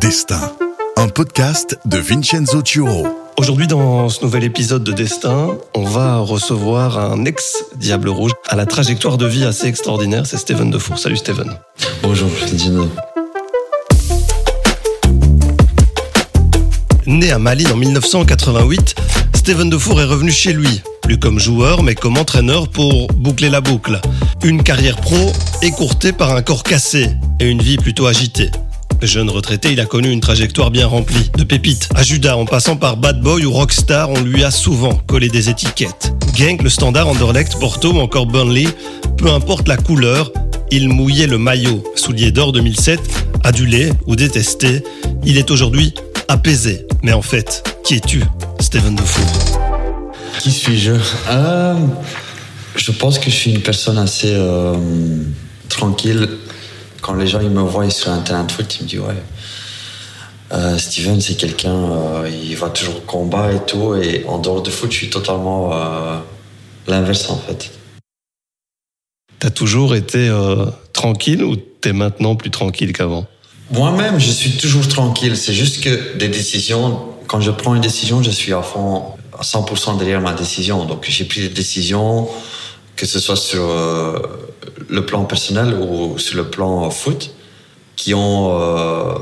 [0.00, 0.40] Destin,
[0.96, 3.06] un podcast de Vincenzo Turo.
[3.36, 8.64] Aujourd'hui, dans ce nouvel épisode de Destin, on va recevoir un ex-Diable Rouge à la
[8.64, 10.24] trajectoire de vie assez extraordinaire.
[10.24, 10.98] C'est Steven Defour.
[10.98, 11.54] Salut Steven.
[12.02, 12.88] Bonjour, Dino.
[17.06, 18.94] Né à Malines en 1988,
[19.34, 23.60] Steven Defour est revenu chez lui, plus comme joueur mais comme entraîneur pour boucler la
[23.60, 24.00] boucle.
[24.42, 28.50] Une carrière pro écourtée par un corps cassé et une vie plutôt agitée.
[29.02, 31.30] Jeune retraité, il a connu une trajectoire bien remplie.
[31.36, 34.94] De pépites à Judas, en passant par Bad Boy ou Rockstar, on lui a souvent
[35.06, 36.12] collé des étiquettes.
[36.36, 38.68] Gang, le standard, Anderlecht, Porto ou encore Burnley,
[39.16, 40.30] peu importe la couleur,
[40.70, 41.82] il mouillait le maillot.
[41.96, 43.00] Soulier d'or 2007,
[43.42, 44.82] adulé ou détesté,
[45.24, 45.94] il est aujourd'hui
[46.28, 46.86] apaisé.
[47.02, 48.22] Mais en fait, qui es-tu,
[48.60, 49.24] Steven Defour
[50.38, 50.92] Qui suis-je?
[51.28, 51.74] Euh,
[52.76, 54.74] Je pense que je suis une personne assez euh,
[55.68, 56.28] tranquille.
[57.00, 59.22] Quand les gens ils me voient sur un terrain de foot, ils me disent ouais.
[60.52, 63.94] euh, Steven, c'est quelqu'un, euh, il va toujours au combat et tout.
[63.94, 66.18] Et en dehors de foot, je suis totalement euh,
[66.86, 67.70] l'inverse en fait.
[69.38, 70.30] T'as toujours été
[70.92, 73.26] tranquille ou t'es maintenant plus tranquille qu'avant?
[73.70, 75.36] Moi-même, je suis toujours tranquille.
[75.36, 79.42] C'est juste que des décisions, quand je prends une décision, je suis à fond, à
[79.42, 80.84] 100% derrière ma décision.
[80.84, 82.28] Donc j'ai pris des décisions,
[83.00, 84.18] que ce soit sur euh,
[84.90, 87.34] le plan personnel ou sur le plan foot,
[87.96, 89.14] qui ont euh,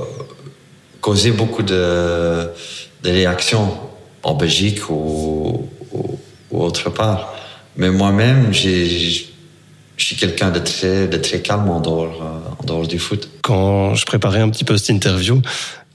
[1.00, 2.50] causé beaucoup de,
[3.04, 3.78] réactions
[4.24, 5.68] en Belgique ou,
[6.50, 7.32] autre part.
[7.76, 9.22] Mais moi-même, je
[9.96, 13.30] suis quelqu'un de très, calme en dehors, euh, en dehors du foot.
[13.42, 15.40] Quand je préparais un petit peu cette interview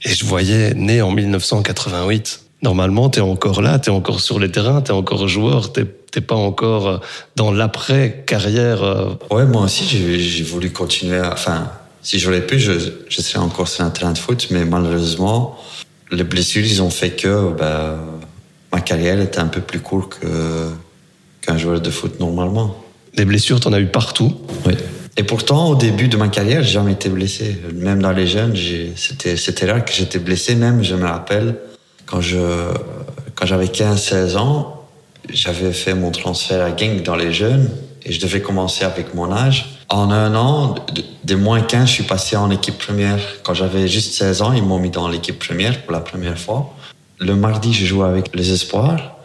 [0.06, 4.82] et je voyais né en 1988, normalement t'es encore là, t'es encore sur les terrains,
[4.82, 6.98] t'es encore joueur, t'es t'es pas encore euh,
[7.36, 8.84] dans l'après-carrière.
[8.84, 9.10] euh.
[9.32, 11.18] Ouais, moi aussi, j'ai voulu continuer.
[11.18, 11.70] à- Enfin,
[12.04, 12.72] si j'aurais pu, je,
[13.10, 15.58] je serais encore sur un terrain de foot, mais malheureusement,
[16.12, 17.98] les blessures, ils ont fait que ben,
[18.72, 20.20] ma carrière était un peu plus courte
[21.42, 22.76] qu'un joueur de foot normalement.
[23.16, 24.34] Des blessures, t'en as eu partout.
[24.66, 24.74] Oui.
[25.18, 27.58] Et pourtant, au début de ma carrière, j'ai jamais été blessé.
[27.74, 28.56] Même dans les jeunes,
[28.96, 30.56] c'était rare que j'étais blessé.
[30.56, 31.56] Même, je me rappelle,
[32.06, 32.38] quand je
[33.36, 34.83] quand j'avais 15-16 ans,
[35.30, 37.70] j'avais fait mon transfert à Genk dans les jeunes
[38.06, 39.78] et je devais commencer avec mon âge.
[39.90, 43.20] En un an, de- des moins 15, je suis passé en équipe première.
[43.44, 46.74] Quand j'avais juste 16 ans, ils m'ont mis dans l'équipe première pour la première fois.
[47.20, 49.16] Le mardi, je jouais avec les espoirs.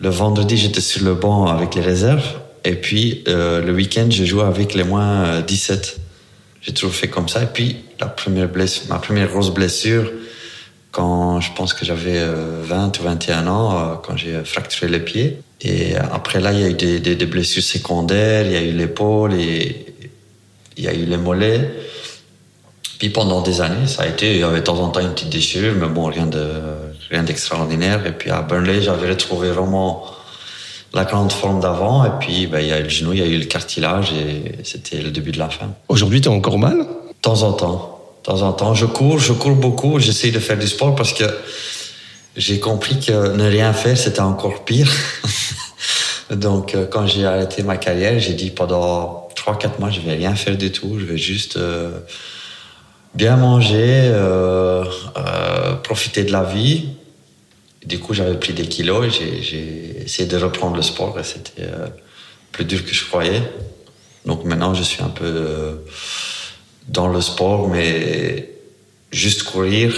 [0.00, 2.24] Le vendredi, j'étais sur le banc avec les réserves.
[2.64, 5.98] Et puis, euh, le week-end, je jouais avec les moins euh, 17.
[6.60, 7.42] J'ai toujours fait comme ça.
[7.44, 10.10] Et puis, la première blessure, ma première grosse blessure,
[10.90, 14.98] quand je pense que j'avais euh, 20 ou 21 ans, euh, quand j'ai fracturé les
[15.00, 15.38] pieds.
[15.62, 18.62] Et après là, il y a eu des, des, des blessures secondaires, il y a
[18.62, 19.86] eu l'épaule et
[20.76, 21.70] il y a eu les mollets.
[22.98, 25.12] Puis pendant des années, ça a été, il y avait de temps en temps une
[25.12, 26.46] petite déchirure, mais bon, rien de
[27.10, 28.06] rien d'extraordinaire.
[28.06, 30.06] Et puis à Burnley, j'avais retrouvé vraiment
[30.94, 32.04] la grande forme d'avant.
[32.04, 34.12] Et puis, ben, il y a eu le genou, il y a eu le cartilage,
[34.12, 35.74] et c'était le début de la fin.
[35.88, 36.78] Aujourd'hui, t'es encore mal?
[36.78, 36.84] De
[37.20, 39.98] temps en temps, de temps en temps, je cours, je cours beaucoup.
[39.98, 41.24] J'essaye de faire du sport parce que
[42.36, 44.90] j'ai compris que ne rien faire, c'était encore pire.
[46.30, 50.34] Donc, euh, quand j'ai arrêté ma carrière, j'ai dit pendant 3-4 mois, je vais rien
[50.34, 50.98] faire du tout.
[50.98, 51.90] Je vais juste euh,
[53.14, 54.84] bien manger, euh,
[55.84, 56.88] profiter de la vie.
[57.84, 61.68] Du coup, j'avais pris des kilos et j'ai- essayé de reprendre le sport et c'était
[62.52, 63.42] plus dur que je croyais.
[64.24, 65.80] Donc maintenant, je suis un peu
[66.88, 68.50] dans le sport, mais
[69.12, 69.94] juste courir.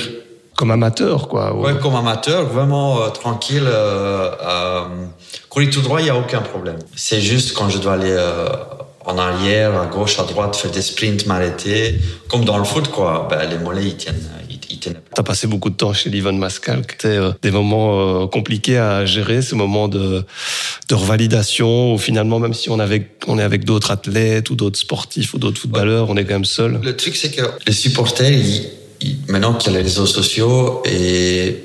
[0.59, 1.55] Comme amateur, quoi.
[1.57, 3.63] Ouais, comme amateur, vraiment euh, tranquille.
[3.65, 4.81] euh, euh,
[5.49, 6.79] courir tout droit, il n'y a aucun problème.
[6.97, 8.49] C'est juste quand je dois aller euh,
[9.07, 11.95] en arrière, à gauche, à droite, faire des sprints, m'arrêter.
[12.29, 13.29] Comme dans le foot, quoi.
[13.31, 14.29] Ben, les mollets, ils tiennent.
[14.51, 15.01] Ils, ils tiennent.
[15.15, 16.83] T'as passé beaucoup de temps chez Livon Mascal.
[16.91, 20.25] C'était euh, des moments euh, compliqués à gérer, ces moments de,
[20.89, 24.79] de revalidation où finalement, même si on, avait, on est avec d'autres athlètes ou d'autres
[24.81, 26.81] sportifs ou d'autres footballeurs, on est quand même seul.
[26.83, 28.69] Le truc, c'est que les supporters, ils-
[29.29, 31.65] maintenant qu'il y a les réseaux sociaux, et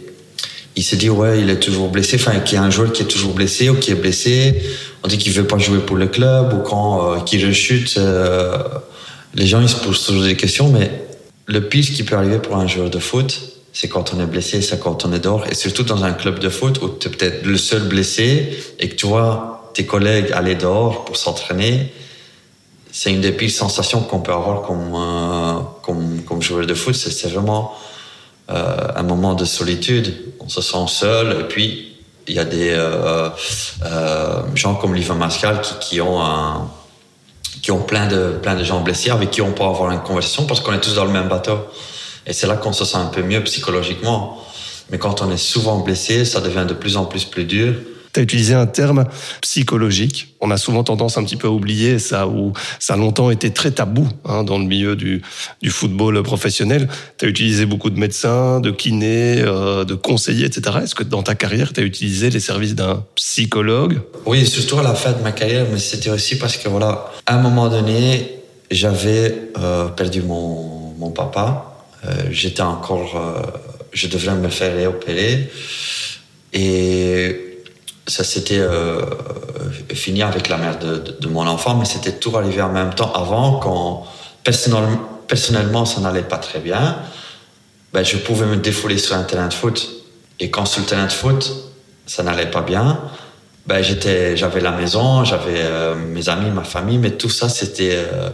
[0.75, 2.17] ils se disent, ouais, il est toujours blessé.
[2.19, 4.61] Enfin, qu'il y a un joueur qui est toujours blessé ou qui est blessé.
[5.03, 7.95] On dit qu'il veut pas jouer pour le club ou quand euh, qu'il rechute.
[7.97, 8.57] euh,
[9.35, 10.91] les gens, ils se posent toujours des questions, mais
[11.45, 13.41] le pire qui peut arriver pour un joueur de foot,
[13.73, 15.45] c'est quand on est blessé, c'est quand on est dehors.
[15.49, 18.89] Et surtout dans un club de foot où tu es peut-être le seul blessé et
[18.89, 21.91] que tu vois tes collègues aller dehors pour s'entraîner
[22.95, 26.93] c'est une des pires sensations qu'on peut avoir comme, euh, comme, comme joueur de foot.
[26.93, 27.73] C'est vraiment
[28.51, 30.13] euh, un moment de solitude.
[30.39, 31.97] On se sent seul et puis
[32.27, 33.29] il y a des euh,
[33.83, 36.69] euh, gens comme Liva Mascal qui, qui ont un,
[37.63, 40.45] qui ont plein de, plein de gens blessés avec qui on peut avoir une conversation
[40.45, 41.57] parce qu'on est tous dans le même bateau.
[42.27, 44.39] Et c'est là qu'on se sent un peu mieux psychologiquement.
[44.91, 47.73] Mais quand on est souvent blessé, ça devient de plus en plus plus dur.
[48.13, 49.05] Tu as utilisé un terme
[49.41, 50.35] psychologique.
[50.39, 53.51] On a souvent tendance un petit peu à oublier ça, ou ça a longtemps été
[53.51, 55.23] très tabou hein, dans le milieu du,
[55.61, 56.87] du football professionnel.
[57.17, 60.77] Tu as utilisé beaucoup de médecins, de kinés, euh, de conseillers, etc.
[60.83, 64.01] Est-ce que dans ta carrière, tu as utilisé les services d'un psychologue?
[64.25, 67.35] Oui, surtout à la fin de ma carrière, mais c'était aussi parce que, voilà, à
[67.37, 68.39] un moment donné,
[68.69, 71.75] j'avais euh, perdu mon, mon papa.
[72.05, 73.19] Euh, J'étais encore...
[73.91, 75.51] Je devrais me faire réopérer.
[76.51, 77.52] Et
[78.07, 79.01] ça s'était euh,
[79.93, 83.59] fini avec la mère de, mon enfant, mais c'était tout arrivé en même temps avant,
[83.59, 84.05] quand
[84.43, 84.83] personnel,
[85.27, 86.97] personnellement ça n'allait pas très bien.
[87.93, 89.89] Ben, je pouvais me défouler sur un terrain de foot.
[90.39, 91.53] Et quand sur le terrain de foot,
[92.05, 92.99] ça n'allait pas bien,
[93.65, 98.29] ben, j'avais la maison, j'avais euh, mes amis, ma famille, mais tout ça s'était euh,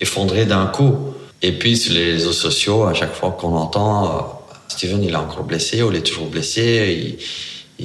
[0.00, 1.14] effondré d'un coup.
[1.42, 4.20] Et puis sur les réseaux sociaux, à chaque fois qu'on entend euh,
[4.68, 7.18] Steven, il est encore blessé, ou il est toujours blessé,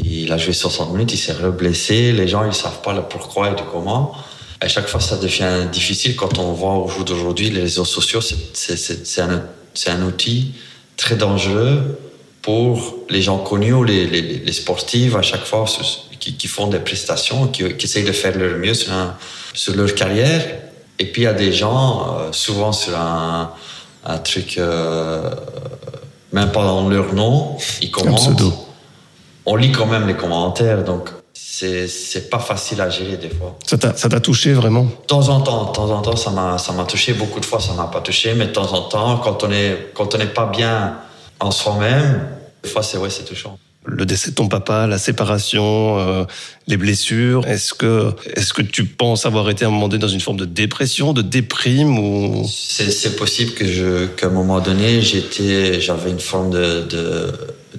[0.04, 2.12] il a joué 60 minutes, il s'est reblessé.
[2.12, 4.14] Les gens, ils savent pas le pourquoi et du comment.
[4.62, 8.22] À chaque fois, ça devient difficile quand on voit au jour d'aujourd'hui les réseaux sociaux.
[8.22, 10.54] C'est un, outil
[10.98, 12.00] très dangereux
[12.42, 15.66] pour les gens connus les, sportifs à chaque fois
[16.20, 20.44] qui, qui font des prestations, qui, essayent de faire leur mieux sur, leur carrière.
[20.98, 23.52] Et puis il y a des gens, euh, souvent sur un,
[24.06, 25.30] un truc, euh,
[26.32, 28.65] même pas dans leur nom, ils commentent
[29.46, 33.58] on lit quand même les commentaires, donc c'est pas facile à gérer des fois.
[33.66, 34.84] Ça t'a touché vraiment?
[34.84, 37.14] De temps en temps, de temps en temps, ça m'a touché.
[37.14, 39.92] Beaucoup de fois, ça m'a pas touché, mais de temps en temps, quand on est
[39.94, 40.98] quand on n'est pas bien
[41.40, 42.28] en soi-même,
[42.64, 43.58] des fois, c'est ouais, c'est touchant.
[43.88, 46.26] Le décès de ton papa, la séparation, euh,
[46.68, 47.46] les blessures.
[47.48, 50.38] Est-ce que est-ce que tu penses avoir été à un moment donné dans une forme
[50.38, 52.50] de dépression, de déprime ou?
[52.50, 56.82] C'est possible que je qu'à un moment donné, j'étais j'avais une forme de,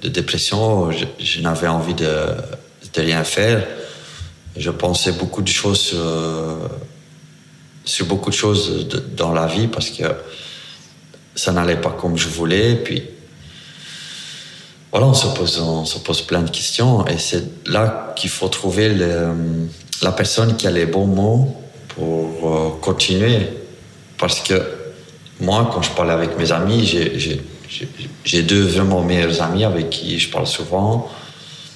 [0.01, 3.65] de dépression, je, n'avais envie de, de, rien faire.
[4.55, 5.99] Je pensais beaucoup de choses sur,
[7.85, 10.03] sur beaucoup de choses dans la vie parce que
[11.35, 12.75] ça n'allait pas comme je voulais.
[12.75, 13.03] Puis
[14.91, 18.47] voilà, on se pose, on se pose plein de questions et c'est là qu'il faut
[18.47, 18.95] trouver
[20.01, 21.55] la personne qui a les bons mots
[21.89, 23.49] pour euh, continuer.
[24.17, 24.61] Parce que
[25.39, 26.85] moi, quand je parlais avec mes amis,
[28.23, 31.09] j'ai deux vraiment meilleurs amis avec qui je parle souvent.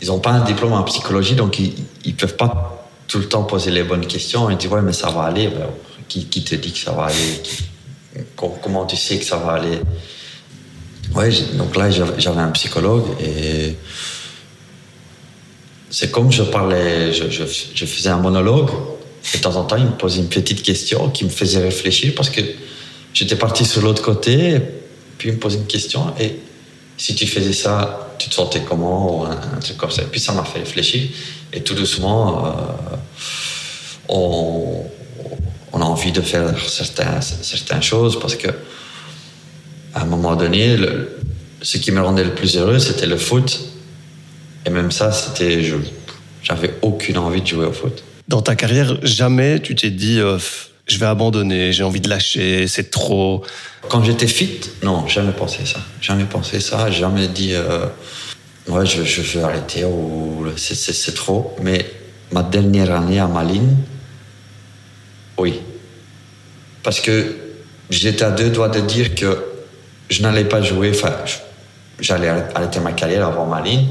[0.01, 1.73] Ils n'ont pas un diplôme en psychologie, donc ils
[2.05, 4.49] ne peuvent pas tout le temps poser les bonnes questions.
[4.49, 5.47] Ils disent Ouais, mais ça va aller.
[5.49, 5.67] Ben,
[6.07, 8.25] qui, qui, te dit que ça va aller?
[8.35, 9.79] Comment tu sais que ça va aller?
[11.13, 13.75] Ouais, donc là, j'avais un psychologue et
[15.89, 18.69] c'est comme je parlais, je, faisais un monologue.
[19.33, 22.13] Et de temps en temps, il me posait une petite question qui me faisait réfléchir
[22.15, 22.41] parce que
[23.13, 24.59] j'étais parti sur l'autre côté
[25.17, 26.39] puis il me posait une question et
[26.97, 30.03] si tu faisais ça, tu te sentais comment ou un, truc comme ça.
[30.03, 31.09] Et puis ça m'a fait réfléchir
[31.51, 32.95] et tout doucement, euh,
[34.09, 34.85] on,
[35.73, 38.47] a envie de faire certaines choses parce que
[39.93, 41.17] à un moment donné, le,
[41.61, 43.61] ce qui me rendait le plus heureux, c'était le foot.
[44.65, 45.61] Et même ça, c'était,
[46.43, 48.03] j'avais aucune envie de jouer au foot.
[48.27, 50.37] Dans ta carrière, jamais tu t'es dit, euh,
[50.87, 53.43] je vais abandonner, j'ai envie de lâcher, c'est trop.
[53.89, 55.79] Quand j'étais fit, non, jamais pensé ça.
[56.01, 57.85] Jamais pensé ça, jamais dit, euh,
[58.67, 61.55] ouais, je, je, veux arrêter ou c'est trop.
[61.61, 61.85] Mais
[62.31, 63.77] ma dernière année à Malines,
[65.37, 65.59] oui.
[66.83, 67.35] Parce que
[67.89, 69.50] j'étais à deux doigts de dire que
[70.11, 71.13] je n'allais pas jouer, enfin,
[71.99, 73.87] j'allais arrêter ma carrière avant Malines.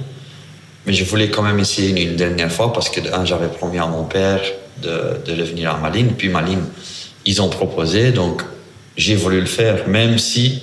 [0.87, 4.05] Mais je voulais quand même essayer une, dernière fois parce que, j'avais promis à mon
[4.05, 4.41] père
[4.83, 6.13] de, de venir à Malines.
[6.17, 6.65] Puis Malines,
[7.25, 8.43] ils ont proposé, donc
[8.97, 10.63] j'ai voulu le faire, même si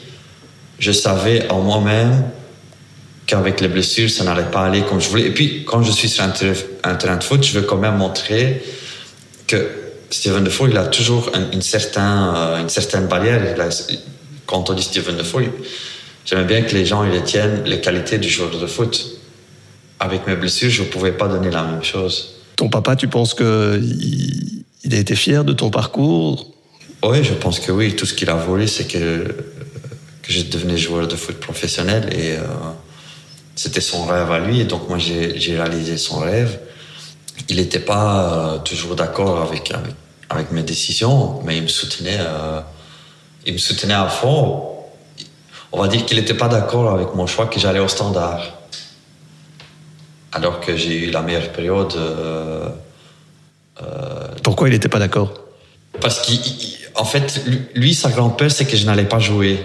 [0.79, 2.29] je savais en moi-même
[3.25, 5.27] qu'avec les blessures, ça n'allait pas aller comme je voulais.
[5.27, 6.29] Et puis, quand je suis sur un,
[6.95, 8.63] terrain de foot, je veux quand même montrer
[9.47, 9.69] que
[10.09, 13.41] Steven Defoe, il a toujours une, une, certain, euh, une certaine barrière.
[14.47, 15.51] Quand on dit Steven Defoe,
[16.25, 19.13] j'aimais bien que les gens ils tiennent les qualités du joueur de foot.
[19.99, 22.37] Avec mes blessures, je ne pouvais pas donner la même chose.
[22.55, 26.51] Ton papa, tu penses qu'il il a été fier de ton parcours?
[27.03, 27.95] Oui, je pense que oui.
[27.95, 29.27] Tout ce qu'il a voulu, c'est que,
[30.23, 32.43] que je devenais joueur de foot professionnel et euh,
[33.55, 34.61] c'était son rêve à lui.
[34.61, 36.59] Et donc, moi, j'ai réalisé son rêve.
[37.49, 39.93] Il n'était pas euh, toujours d'accord avec, avec,
[40.29, 42.59] avec, mes décisions, mais il me soutenait, euh,
[43.47, 44.61] il me soutenait à fond.
[45.71, 48.41] On va dire qu'il n'était pas d'accord avec mon choix que j'allais au standard.
[50.33, 52.67] Alors que j'ai eu la meilleure période euh,
[53.81, 55.33] euh, Pourquoi il n'était pas d'accord?
[56.01, 57.41] Parce qu'en fait,
[57.73, 59.57] lui, sa grande peur, c'est que je n'allais pas jouer.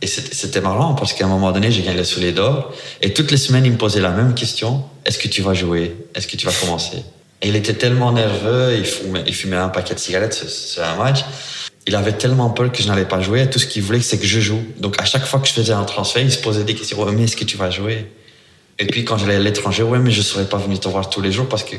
[0.00, 2.72] Et c'était marrant parce qu'à un moment donné, j'ai gagné le Soleil d'Or.
[3.02, 4.84] Et toutes les semaines, il me posait la même question.
[5.04, 5.96] Est-ce que tu vas jouer?
[6.14, 7.04] Est-ce que tu vas commencer?
[7.42, 10.96] Et il était tellement nerveux, il fumait, il fumait un paquet de cigarettes sur un
[10.96, 11.24] match.
[11.88, 13.48] Il avait tellement peur que je n'allais pas jouer.
[13.48, 14.62] Tout ce qu'il voulait, c'est que je joue.
[14.78, 17.02] Donc à chaque fois que je faisais un transfert, il se posait des questions.
[17.12, 18.06] mais est-ce que tu vas jouer?
[18.78, 21.08] Et puis quand j'allais à l'étranger, ouais, mais je ne serais pas venu te voir
[21.08, 21.76] tous les jours parce que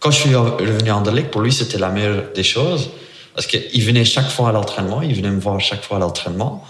[0.00, 2.88] quand je suis revenu en Anderlecht, pour lui, c'était la meilleure des choses.
[3.34, 6.66] Parce qu'il venait chaque fois à l'entraînement, il venait me voir chaque fois à l'entraînement.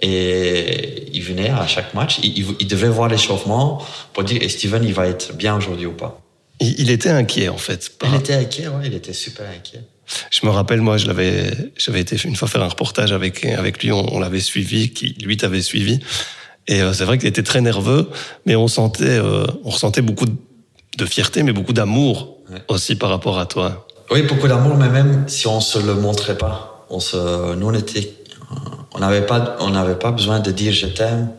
[0.00, 5.08] Et il venait à chaque match, il, devait voir l'échauffement pour dire Steven, il va
[5.08, 6.20] être bien aujourd'hui ou pas?
[6.60, 7.90] Il, était inquiet en fait.
[8.04, 9.80] Il était inquiet, ouais, il était super inquiet.
[10.30, 13.82] Je me rappelle, moi, je l'avais, j'avais été une fois faire un reportage avec avec
[13.82, 16.00] lui, on, l'avait suivi, qui lui t'avait suivi,
[16.66, 18.08] et euh, c'est vrai qu'il était très nerveux,
[18.46, 22.36] mais on sentait, euh, on ressentait beaucoup de fierté, mais beaucoup d'amour
[22.68, 23.86] aussi par rapport à toi.
[24.10, 27.74] Oui, beaucoup d'amour, mais même si on se le montrait pas, on se, nous on
[27.74, 28.14] était
[28.94, 31.30] on n'avait pas, on n'avait pas besoin de dire je t'aime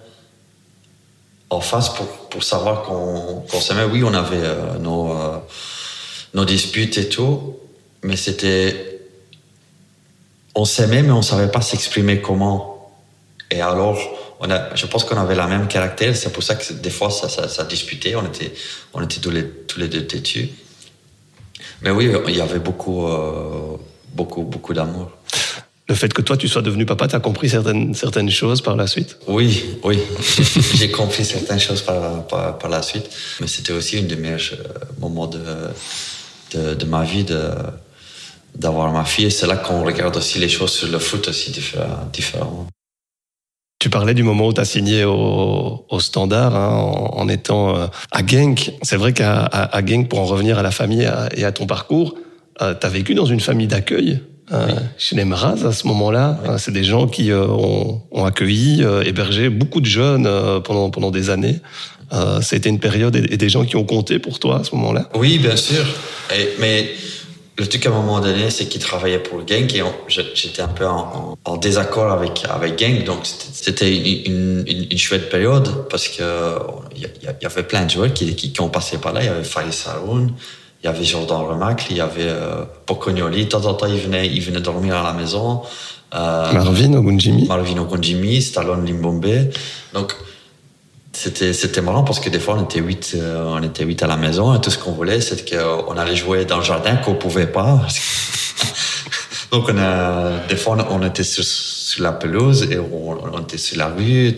[1.52, 3.84] en face pour, pour savoir qu'on s'aimait.
[3.84, 5.16] Oui, on avait euh, nos,
[6.34, 7.58] nos disputes et tout,
[8.04, 9.00] mais c'était.
[10.56, 12.92] On s'aimait, mais on savait pas s'exprimer comment.
[13.50, 14.00] Et alors,
[14.40, 16.16] on a, je pense qu'on avait la même caractère.
[16.16, 18.16] C'est pour ça que des fois, ça, ça, disputait.
[18.16, 18.54] On était,
[18.94, 20.50] on était tous les, tous les deux têtus.
[21.82, 23.78] Mais oui, il y avait beaucoup, euh,
[24.14, 25.12] beaucoup, beaucoup d'amour
[25.88, 28.76] le fait que toi, tu sois devenu papa, tu as compris certaines, certaines choses par
[28.76, 29.18] la suite?
[29.28, 30.00] Oui, oui.
[30.76, 33.10] J'ai compris certaines choses par, par, la suite.
[33.42, 35.44] Mais c'était aussi une des meilleurs euh, moments de,
[36.54, 37.26] de, de ma vie
[38.56, 39.26] d'avoir ma fille.
[39.26, 42.68] Et c'est là qu'on regarde aussi les choses sur le foot aussi différemment.
[43.80, 46.70] Tu parlais du moment où tu as signé au, au Standard hein,
[47.14, 48.72] en, étant euh, à Genk.
[48.82, 52.16] C'est vrai qu'à à, Genk, pour en revenir à la famille et à ton parcours,
[52.62, 54.20] euh, tu as vécu dans une famille d'accueil
[54.52, 54.68] euh,
[54.98, 56.40] chez les Maras à ce moment-là.
[56.46, 60.30] Euh, c'est des gens qui ont, ont, accueilli, hébergé beaucoup de jeunes
[60.64, 61.60] pendant, pendant des années.
[62.12, 64.76] ça a été une période et, des gens qui ont compté pour toi à ce
[64.76, 65.10] moment-là?
[65.16, 65.86] Oui, bien sûr.
[66.60, 66.94] mais
[67.58, 70.88] le truc à un moment donné, c'est qu'ils travaillaient pour Genk et j'étais un peu
[70.88, 73.04] en, en, désaccord avec, avec Genk.
[73.04, 76.26] Donc c'était une, une, une, chouette période parce qu'il
[76.96, 79.22] y, y, avait plein de joueurs qui, qui, ont passé par là.
[79.22, 80.34] Il y avait Faris Saroun,
[80.84, 83.46] il y avait Jordan Remacle, il y avait euh, Pocognoli.
[83.46, 85.62] De temps en temps, il venait, il venait dormir à la maison.
[86.16, 87.48] Euh, Marvin Ogunjimi.
[87.48, 89.52] Marvin Ogunjimi, Stallone Limbombe.
[89.94, 90.16] Donc,
[91.14, 94.08] c'était, c'était marrant parce que des fois, on était huit, euh, on était huit à
[94.08, 97.16] la maison et tout ce qu'on voulait, c'était qu'on allait jouer dans le jardin qu'on
[97.16, 97.82] pouvait pas.
[99.52, 103.60] Donc, on a, des fois, on était sur, sur la pelouse et on, on était
[103.60, 104.34] sur la rue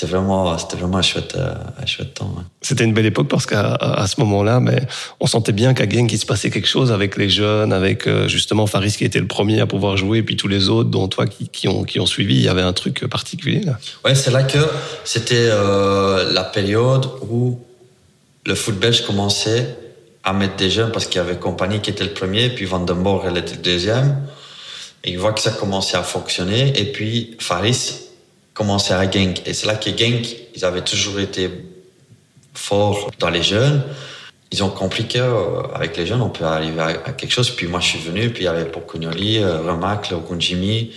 [0.00, 2.34] c'était vraiment, c'était vraiment un chouette, euh, un chouette temps.
[2.62, 4.80] C'était une belle époque parce qu'à à ce moment-là, mais
[5.20, 8.26] on sentait bien qu'à Genk, il se passait quelque chose avec les jeunes, avec euh,
[8.26, 11.06] justement Faris qui était le premier à pouvoir jouer, et puis tous les autres, dont
[11.08, 13.60] toi qui, qui ont, qui ont suivi, il y avait un truc particulier.
[13.60, 13.78] Là.
[14.02, 14.58] Ouais, c'est là que
[15.04, 17.58] c'était euh, la période où
[18.46, 19.76] le foot belge commençait
[20.24, 22.80] à mettre des jeunes parce qu'il y avait Compagnie qui était le premier, puis Van
[22.80, 24.16] den Borg, elle était le deuxième.
[25.04, 28.09] Et il voit que ça commençait à fonctionner, et puis Faris,
[28.60, 29.40] commencé à Genk.
[29.46, 31.48] Et c'est là que Genk, ils avaient toujours été
[32.52, 33.82] forts dans les jeunes.
[34.52, 37.48] Ils ont compris qu'avec euh, les jeunes, on peut arriver à, quelque chose.
[37.48, 40.92] Puis moi, je suis venu, puis il y avait Pokunyoli, euh, Remacle, Okunjimi.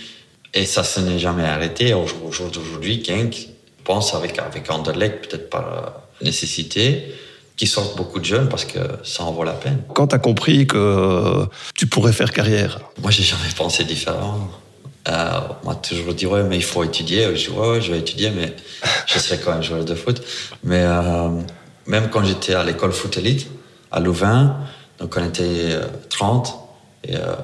[0.52, 1.94] Et ça se n'est jamais arrêté.
[1.94, 3.48] Au jour d'aujourd'hui, Genk
[3.82, 7.14] pense avec, avec Anderlecht, peut-être par euh, nécessité,
[7.56, 9.80] qui sortent beaucoup de jeunes parce que ça en vaut la peine.
[9.94, 12.80] Quand tu as compris que tu pourrais faire carrière?
[13.00, 14.50] Moi, j'ai jamais pensé différent.
[15.08, 17.36] Euh, on m'a toujours dit, ouais, mais il faut étudier.
[17.36, 18.54] Je dis, ouais, je vais étudier, mais
[19.06, 20.22] je serai quand même joueur de foot.
[20.62, 21.28] Mais euh,
[21.86, 23.48] même quand j'étais à l'école foot élite,
[23.90, 24.56] à Louvain,
[24.98, 25.78] donc on était
[26.10, 27.34] 30, euh, et euh,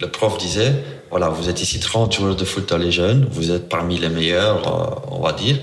[0.00, 0.72] le prof disait,
[1.10, 4.08] voilà, vous êtes ici 30 joueurs de foot dans les jeunes, vous êtes parmi les
[4.08, 5.58] meilleurs, euh, on va dire.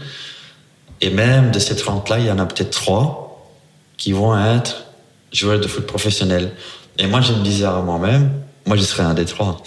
[1.02, 3.52] Et même de ces 30-là, il y en a peut-être 3
[3.98, 4.86] qui vont être
[5.32, 6.52] joueurs de foot professionnels.
[6.98, 8.32] Et moi, je me disais à moi-même,
[8.66, 9.62] moi, je serais un des trois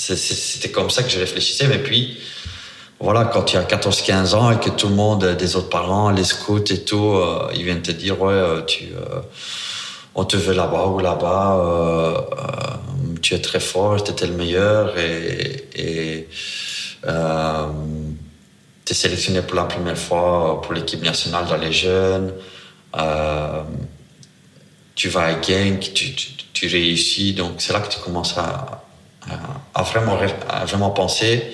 [0.00, 1.66] c'était comme ça que je réfléchissais.
[1.68, 2.18] Mais puis,
[2.98, 6.24] voilà, quand tu as 14-15 ans et que tout le monde, des autres parents, les
[6.24, 9.20] scouts et tout, euh, ils viennent te dire, ouais, euh, tu, euh,
[10.14, 12.28] on te veut là-bas ou là-bas,
[13.22, 16.28] tu es très fort, tu étais le meilleur et, et
[17.02, 17.08] tu
[18.92, 22.32] es sélectionné pour la première fois pour l'équipe nationale dans les jeunes.
[24.94, 26.14] tu vas à Genk, tu,
[26.52, 28.82] tu réussis, donc c'est là que tu commences à,
[29.74, 31.52] à vraiment, à vraiment penser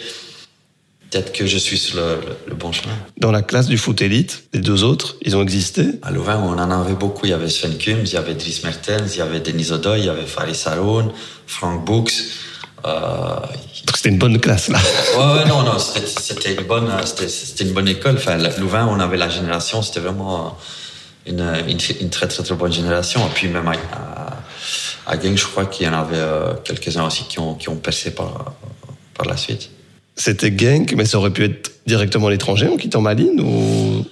[1.10, 2.94] peut-être que je suis sur le, bon chemin.
[3.18, 6.58] Dans la classe du foot élite, les deux autres, ils ont existé À Louvain, on
[6.58, 7.26] en avait beaucoup.
[7.26, 10.00] Il y avait Sven Kums, il y avait Dries Mertens, il y avait Denis Odoy,
[10.00, 11.10] il y avait Faris Saroun,
[11.46, 12.12] Frank Books.
[12.84, 13.36] Euh,
[13.94, 14.78] c'était une bonne classe, là.
[15.16, 16.90] Ouais, ouais non, non, c'était une bonne,
[17.60, 18.16] une bonne école.
[18.16, 20.56] Enfin, Louvain, on avait la génération, c'était vraiment
[21.26, 23.26] une, une, une, très, très, très bonne génération.
[23.26, 24.36] Et puis même à,
[25.06, 27.76] à, Genk, je crois qu'il y en avait euh, quelques-uns aussi qui ont, qui ont
[27.76, 28.54] percé par,
[29.14, 29.70] par la suite.
[30.14, 34.04] C'était Genk, mais ça aurait pu être directement l'étranger en quittant Malines ou?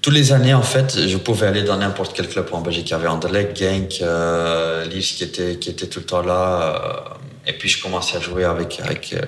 [0.00, 2.88] Tous les années, en fait, je pouvais aller dans n'importe quel club en Belgique.
[2.88, 7.12] Il y avait Anderlecht, Genk, euh, qui était, qui était tout le temps là.
[7.46, 9.20] Euh, et puis, je commençais à jouer avec, avec euh,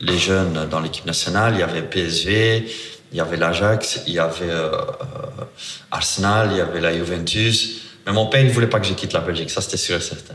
[0.00, 1.54] les jeunes dans l'équipe nationale.
[1.54, 2.64] Il y avait PSV,
[3.12, 4.70] il y avait l'Ajax, il y avait euh,
[5.90, 7.82] Arsenal, il y avait la Juventus.
[8.06, 9.50] Mais mon père, il voulait pas que je quitte la Belgique.
[9.50, 10.34] Ça, c'était sûr et certain.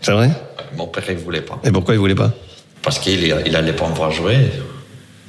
[0.00, 0.30] C'est vrai?
[0.76, 1.60] Mon père, il voulait pas.
[1.64, 2.32] Et pourquoi il voulait pas?
[2.82, 4.36] Parce qu'il il allait pas me voir jouer.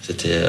[0.01, 0.41] C'était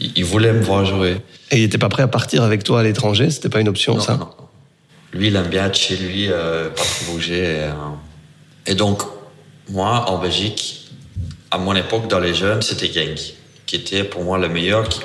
[0.00, 1.16] il voulait me voir jouer.
[1.50, 3.30] Et il n'était pas prêt à partir avec toi à l'étranger?
[3.30, 4.16] C'était pas une option, ça?
[4.16, 4.28] Non.
[5.12, 7.38] Lui, il aime bien être chez lui, euh, pas trop bouger.
[7.38, 7.72] Et, euh,
[8.66, 9.02] et, donc,
[9.70, 10.90] moi, en Belgique,
[11.50, 13.18] à mon époque, dans les jeunes, c'était Genk,
[13.66, 15.00] qui était pour moi le meilleur, qui,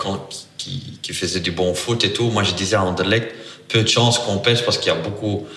[0.58, 2.30] qui, qui faisait du bon foot et tout.
[2.30, 3.34] Moi, je disais à Anderlecht,
[3.70, 5.48] peu de chance qu'on pêche parce qu'il y a beaucoup.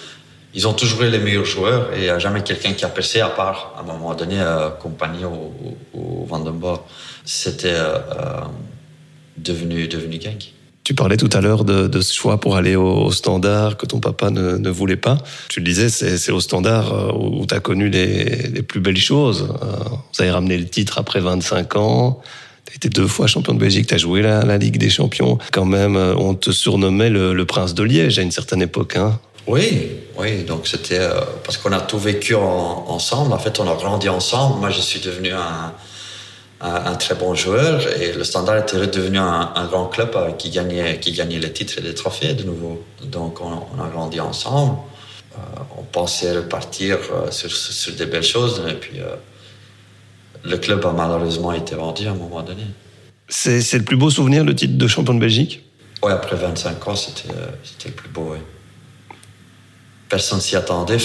[0.57, 2.89] Ils ont toujours eu les meilleurs joueurs et il n'y a jamais quelqu'un qui a
[2.89, 6.81] percé à part, à un moment donné, euh, compagnie au, Vandenborg.
[7.25, 7.75] C'était.
[7.75, 8.41] Euh, euh
[9.37, 10.43] devenu, devenu gang.
[10.83, 14.31] Tu parlais tout à l'heure de, ce choix pour aller au, standard que ton papa
[14.31, 15.19] ne, voulait pas.
[15.51, 19.47] Tu le disais, c'est au standard euh, où tu as connu les, plus belles choses.
[19.61, 22.23] Vous avez ramené le titre après 25 ans.
[22.65, 25.37] Tu as été deux fois champion de Belgique, tu as joué la, Ligue des Champions.
[25.53, 28.97] Quand même, on te surnommait le, le prince de Liège à une certaine époque.
[28.97, 29.21] Hein.
[29.47, 30.43] Oui, oui.
[30.45, 33.33] Donc c'était euh, parce qu'on a tout vécu en, ensemble.
[33.33, 34.61] En fait, on a grandi ensemble.
[34.61, 35.73] Moi, je suis devenu un
[36.59, 40.99] un, très bon joueur et le Standard était redevenu un, un grand club qui gagnait,
[40.99, 42.83] qui gagnait les titres et les trophées de nouveau.
[43.05, 44.79] Donc on, on a grandi ensemble.
[45.35, 45.39] Euh,
[45.77, 49.01] on pensait repartir euh, sur, sur, des belles choses et puis
[50.45, 52.63] le club a malheureusement été vendu à un moment donné.
[53.29, 55.63] C'est le plus beau souvenir, le titre de champion de Belgique?
[56.03, 57.29] Oui, après 25 ans, c'était
[57.85, 58.39] le plus beau, oui
[60.09, 60.99] personne s'y attendait.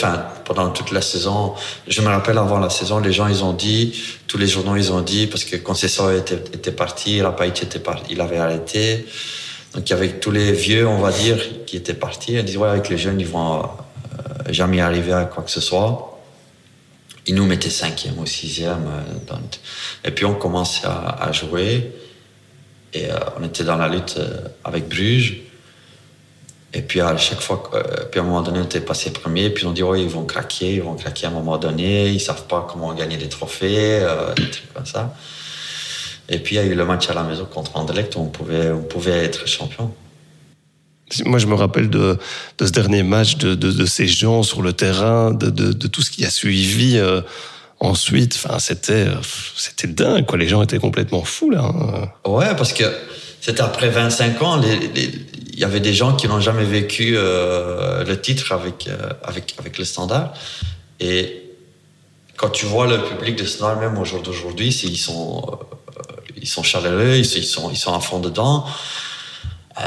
[0.46, 1.54] Pendant toute la saison,
[1.88, 3.94] je me rappelle avant la saison, les gens ils ont dit,
[4.28, 8.14] tous les journaux ils ont dit, parce que Concessor était, était parti, Rapaït était parti,
[8.14, 9.06] il avait arrêté.
[9.74, 12.34] Donc il y avait tous les vieux, on va dire, qui étaient partis.
[12.34, 13.64] Ils disaient ouais, avec les jeunes, ils vont euh,
[14.50, 16.20] jamais arriver à quoi que ce soit.
[17.28, 18.86] Ils nous mettaient cinquième ou sixième.
[18.88, 19.36] Euh,
[20.04, 21.92] et puis on commençait à, jouer.
[22.94, 24.20] Et euh, on était dans la lutte
[24.66, 25.44] avec Bruges.
[26.74, 29.50] Et puis à chaque fois, euh, puis à un moment donné, on était passé premier,
[29.50, 32.20] puis on dit, oh, ils vont craquer, ils vont craquer à un moment donné, ils
[32.20, 35.14] savent pas comment gagner des trophées, euh, des trucs comme ça.
[36.30, 38.28] Et puis il y a eu le match à la maison contre Anderlecht où on
[38.28, 39.94] pouvait, on pouvait être champion.
[41.26, 42.18] Moi, je me rappelle de,
[42.58, 46.02] de ce dernier match, de, de, de, ces gens sur le terrain, de, de tout
[46.02, 47.20] ce qui a suivi euh,
[47.82, 48.40] ensuite.
[48.42, 49.08] Enfin, c'était,
[49.58, 50.38] c'était dingue, quoi.
[50.38, 51.64] Les gens étaient complètement fous, là.
[51.64, 52.30] Hein.
[52.30, 52.86] Ouais, parce que
[53.42, 55.12] c'était après 25 ans, les, les
[55.54, 59.56] il y avait des gens qui n'ont jamais vécu euh, le titre avec, euh, avec,
[59.60, 60.34] avec le standard.
[61.00, 61.44] Et
[62.38, 65.60] quand tu vois le public de standard, même au jour d'aujourd'hui, ils sont,
[65.98, 66.04] euh,
[66.38, 68.66] ils sont chaleureux, ils, sont, ils sont à fond dedans.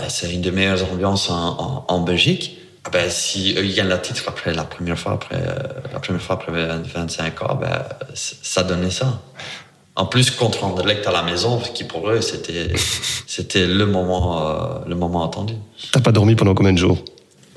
[0.08, 2.58] c'est une des meilleures ambiances en, Belgique.
[2.86, 5.42] Ah ben, si eux, ils gagnent le titre après la première fois, après,
[5.90, 7.82] la première fois après 25 ans, ben,
[8.14, 9.22] ça donnait ça.
[9.96, 12.72] En plus, contre Anderlecht à la maison, qui pour eux, c'était,
[13.26, 15.54] c'était le moment, euh, le moment attendu.
[15.92, 16.98] T'as pas dormi pendant combien de jours?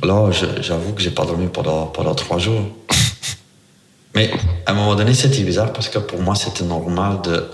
[0.04, 0.30] Là,
[0.62, 2.62] j'avoue que j'ai pas dormi pendant, pendant trois jours.
[4.16, 4.30] Mais
[4.68, 7.46] à un moment donné, c'était bizarre parce que pour moi, c'était normal de,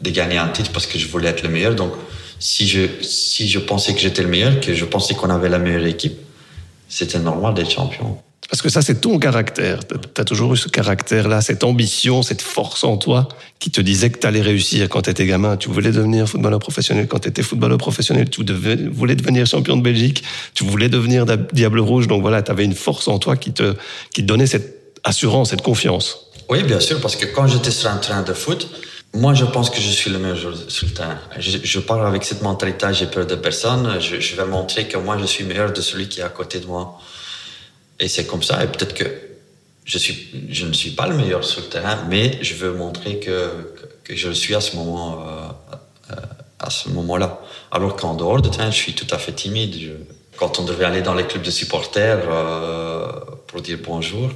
[0.00, 1.76] de gagner un titre parce que je voulais être le meilleur.
[1.76, 1.92] Donc,
[2.40, 5.60] si je, si je pensais que j'étais le meilleur, que je pensais qu'on avait la
[5.60, 6.18] meilleure équipe,
[6.88, 8.18] c'était normal d'être champion.
[8.52, 9.80] Parce que ça, c'est ton caractère.
[9.88, 13.26] Tu as toujours eu ce caractère-là, cette ambition, cette force en toi
[13.58, 15.56] qui te disait que tu allais réussir quand tu étais gamin.
[15.56, 17.08] Tu voulais devenir footballeur professionnel.
[17.08, 18.44] Quand tu étais footballeur professionnel, tu
[18.92, 20.22] voulais devenir champion de Belgique.
[20.52, 22.08] Tu voulais devenir Diable Rouge.
[22.08, 23.74] Donc voilà, tu avais une force en toi qui te,
[24.12, 26.26] qui donnait cette assurance, cette confiance.
[26.50, 28.68] Oui, bien sûr, parce que quand j'étais sur un terrain de foot,
[29.14, 30.36] moi, je pense que je suis le meilleur
[30.68, 31.18] sur le terrain.
[31.38, 33.98] Je, parle avec cette mentalité, j'ai peur de personne.
[33.98, 36.66] Je vais montrer que moi, je suis meilleur de celui qui est à côté de
[36.66, 36.98] moi.
[38.02, 38.62] Et c'est comme ça.
[38.64, 39.04] Et peut-être que
[39.84, 43.20] je, suis, je ne suis pas le meilleur sur le terrain, mais je veux montrer
[43.20, 43.74] que,
[44.10, 45.24] je le suis à ce moment,
[46.10, 46.16] euh,
[46.58, 47.40] à ce moment-là.
[47.70, 49.96] Alors qu'en dehors de terrain, je suis tout à fait timide.
[50.36, 53.08] quand on devait aller dans les clubs de supporters euh,
[53.46, 54.30] pour dire bonjour,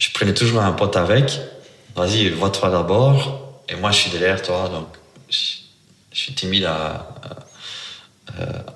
[0.00, 1.38] je prenais toujours un pote avec.
[1.94, 3.62] Vas-y, vois toi d'abord.
[3.68, 4.68] Et moi, je suis derrière toi.
[4.68, 4.88] Donc,
[5.30, 7.06] je, suis timide à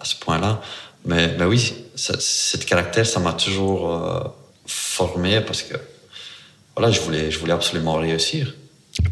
[0.05, 0.61] ce point-là.
[1.07, 4.21] Mais, mais oui, ça, cette caractère, ça m'a toujours euh,
[4.67, 5.75] formé parce que
[6.77, 8.55] voilà, je voulais, je voulais absolument réussir.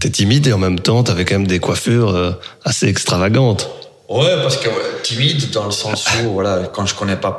[0.00, 2.32] T'es timide et en même temps, t'avais quand même des coiffures euh,
[2.64, 3.70] assez extravagantes.
[4.08, 4.68] Ouais, parce que
[5.02, 7.36] timide dans le sens où, voilà, quand je connais pas,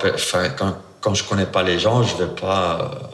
[0.58, 3.12] quand, quand je connais pas les gens, je vais pas,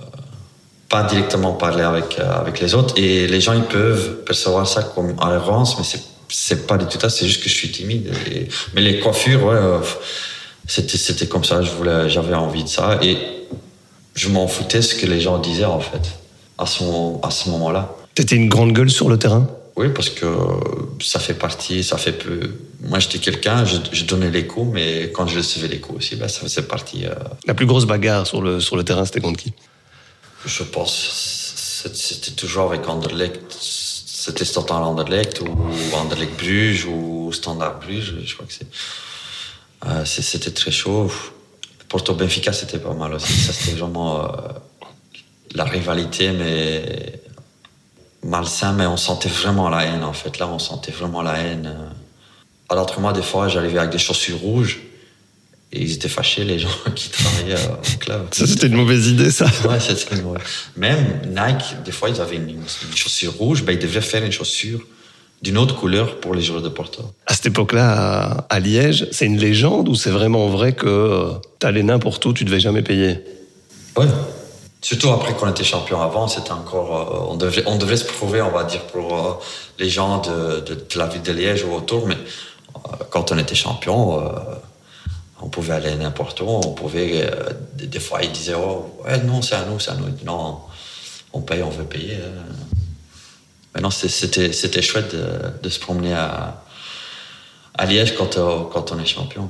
[0.89, 2.93] pas directement parler avec, avec les autres.
[2.97, 6.99] Et les gens, ils peuvent percevoir ça comme arrogance, mais c'est, c'est pas du tout
[6.99, 8.13] ça, c'est juste que je suis timide.
[8.73, 9.57] mais les coiffures, ouais,
[10.71, 12.97] c'était, c'était comme ça, je voulais, j'avais envie de ça.
[13.01, 13.17] Et
[14.15, 16.17] je m'en foutais ce que les gens disaient, en fait,
[16.57, 16.83] à ce,
[17.23, 17.93] à ce moment-là.
[18.15, 19.45] T'étais une grande gueule sur le terrain?
[19.75, 20.25] Oui, parce que
[21.01, 22.51] ça fait partie, ça fait peu.
[22.81, 26.29] Moi, j'étais quelqu'un, je, donnais les coups, mais quand je recevais les coups aussi, ben,
[26.29, 27.05] ça faisait partie.
[27.05, 27.15] Euh,
[27.47, 29.53] La plus grosse bagarre sur le, sur le terrain, c'était contre qui?
[30.45, 31.49] Je pense
[31.95, 33.57] c'était toujours avec Anderlecht.
[33.59, 35.47] C'était Standard Anderlecht ou
[35.95, 38.67] Anderlecht Bruges ou Standard Bruges, je crois que c'est.
[39.87, 41.11] Euh, c'était très chaud.
[41.89, 43.33] Porto Benfica, c'était pas mal aussi.
[43.33, 44.27] Ça, c'était vraiment euh,
[45.55, 47.21] la rivalité, mais
[48.23, 50.39] malsain, mais on sentait vraiment la haine, en fait.
[50.39, 51.75] Là, on sentait vraiment la haine.
[52.69, 54.79] Alors que moi, des fois, j'arrivais avec des chaussures rouges
[55.73, 58.27] et ils étaient fâchés, les gens qui travaillaient au club.
[58.31, 59.45] Ça, c'était une mauvaise idée, ça.
[59.67, 60.43] Ouais, c'était une mauvaise.
[60.75, 62.63] Même Nike, des fois, ils avaient une,
[62.95, 64.81] chaussure rouge, ben, ils devraient faire une chaussure
[65.41, 67.03] d'une autre couleur pour les joueurs de Porto.
[67.25, 71.83] À cette époque-là, à, Liège, c'est une légende ou c'est vraiment vrai que euh, t'allais
[71.83, 73.19] n'importe où, tu devais jamais payer?
[73.97, 74.05] Ouais,
[74.81, 76.97] Surtout après qu'on était champion avant, c'était encore.
[76.97, 79.39] Euh, on, devait, on devait se prouver, on va dire, pour euh,
[79.77, 82.79] les gens de, de, la ville de Liège ou autour, mais euh,
[83.11, 84.23] quand on était champion,
[85.39, 87.29] on pouvait aller n'importe où, on pouvait.
[87.75, 90.07] Des, fois, ils disaient Oh, ouais, non, c'est à nous, c'est à nous.
[90.25, 90.61] Non,
[91.31, 92.17] on paye, on veut payer.
[93.73, 96.63] Mais non, c'était, c'était chouette de, de, se promener à,
[97.77, 98.37] à Liège quand,
[98.71, 99.49] quand on est champion.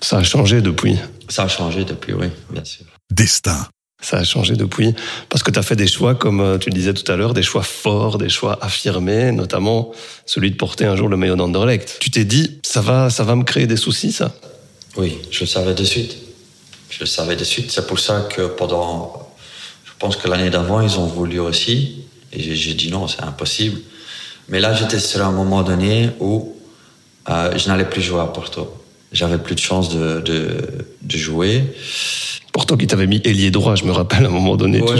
[0.00, 0.96] Ça a changé depuis
[1.28, 2.84] Ça a changé depuis, oui, bien sûr.
[3.10, 3.68] Destin.
[4.02, 4.94] Ça a changé depuis
[5.28, 7.34] parce que tu as fait des choix, comme euh, tu le disais tout à l'heure,
[7.34, 9.92] des choix forts, des choix affirmés, notamment
[10.26, 11.98] celui de porter un jour le maillot d'Anderlecht.
[12.00, 14.34] Tu t'es dit, ça va, ça va me créer des soucis, ça?
[14.96, 16.16] Oui, je le savais de suite.
[16.90, 17.70] Je le savais de suite.
[17.70, 19.30] C'est pour ça que pendant,
[19.84, 22.04] je pense que l'année d'avant, ils ont voulu aussi.
[22.32, 23.80] Et j'ai dit non, c'est impossible.
[24.48, 26.56] Mais là, j'étais sur un moment donné où
[27.28, 28.74] euh, je n'allais plus jouer à Porto.
[29.12, 31.64] J'avais plus de chance de, de, de jouer.
[32.52, 34.82] Pourtant, qui t'avait mis ailier droit, je me rappelle à un moment donné.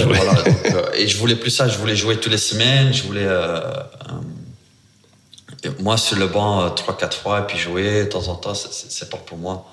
[0.73, 3.27] Euh, et je voulais plus ça, je voulais jouer toutes les semaines, je voulais.
[3.27, 3.61] Euh,
[5.81, 9.18] moi, sur le banc, 3-4 fois, et puis jouer de temps en temps, c'est pas
[9.18, 9.71] pour moi.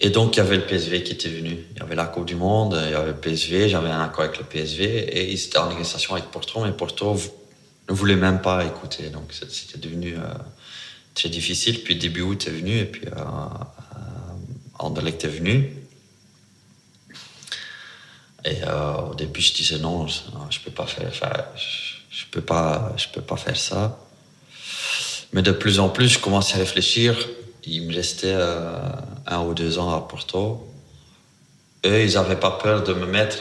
[0.00, 1.56] Et donc, il y avait le PSV qui était venu.
[1.72, 4.24] Il y avait la Coupe du Monde, il y avait le PSV, j'avais un accord
[4.24, 7.16] avec le PSV, et ils étaient en négociation avec Porto, mais Porto
[7.88, 9.10] ne voulait même pas écouter.
[9.10, 10.14] Donc, c'était devenu
[11.14, 11.82] très difficile.
[11.82, 13.12] Puis, début août est venu, et puis euh,
[14.78, 15.72] Anderlecht est venu.
[18.44, 23.56] Et euh, au début, je disais non, je peux pas je, peux peux pas faire
[23.56, 23.98] ça.
[25.32, 27.16] Mais de plus en plus, je commençais à réfléchir.
[27.68, 28.78] Il me restait euh,
[29.26, 30.66] un ou deux ans à Porto.
[31.84, 33.38] Eux, ils n'avaient pas peur de me mettre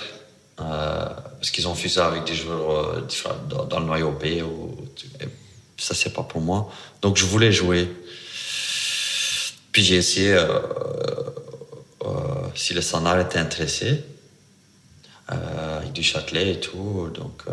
[0.60, 1.06] euh,
[1.40, 3.04] parce qu'ils ont fait ça avec des joueurs
[3.70, 4.44] dans, le noyau pays.
[5.78, 6.70] ça, c'est pas pour moi.
[7.02, 7.88] Donc, je voulais jouer.
[9.72, 10.38] Puis j'ai essayé
[12.56, 14.04] si le Sanar était intéressé.
[15.30, 17.12] Euh, avec du Châtelet et tout.
[17.14, 17.52] Donc, euh,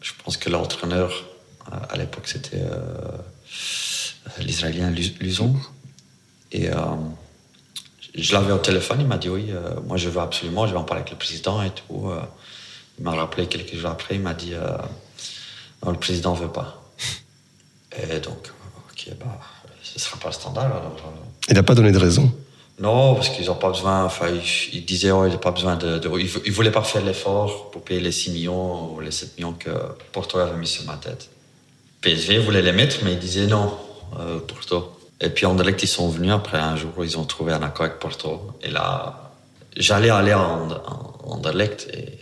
[0.00, 1.12] je pense que l'entraîneur,
[1.70, 2.62] euh, à l'époque, c'était
[4.38, 5.54] l'Israélien Luzon.
[6.52, 6.68] Et
[8.14, 9.50] je l'avais au téléphone, il m'a dit oui,
[9.86, 12.10] moi je veux absolument, je vais en parler avec le président et tout.
[12.98, 14.52] il m'a rappelé quelques jours après, il m'a dit
[15.84, 16.82] non, le président ne veut pas.
[17.96, 18.50] Et donc,
[18.90, 19.38] ok, bah,
[19.82, 20.66] ce ne sera pas le standard.
[20.66, 20.96] Alors,
[21.48, 22.32] il n'a pas donné de raison
[22.80, 24.06] non, parce qu'ils n'ont pas besoin.
[24.06, 24.28] Enfin,
[24.72, 26.00] ils, disaient, oh, ils n'ont pas besoin de.
[26.18, 29.52] ils ne voulaient pas faire l'effort pour payer les 6 millions ou les 7 millions
[29.52, 29.68] que
[30.12, 31.28] Porto avait mis sur ma tête.
[32.00, 33.76] PSV voulait les mettre, mais ils disaient non,
[34.18, 34.96] euh, Porto.
[35.20, 37.98] Et puis Anderlecht, ils sont venus après un jour, ils ont trouvé un accord avec
[37.98, 38.52] Porto.
[38.62, 39.32] Et là,
[39.76, 40.68] j'allais aller en.
[41.92, 42.18] Et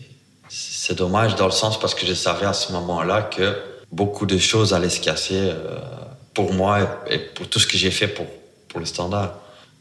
[0.49, 3.57] c'est dommage dans le sens parce que je savais à ce moment-là que
[3.91, 5.79] beaucoup de choses allaient se casser euh,
[6.35, 8.27] pour moi et pour tout ce que j'ai fait pour,
[8.69, 9.35] pour le standard.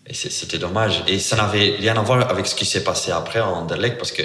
[0.05, 1.03] Et c'était dommage.
[1.07, 4.11] Et ça n'avait rien à voir avec ce qui s'est passé après en Anderlecht parce
[4.11, 4.23] que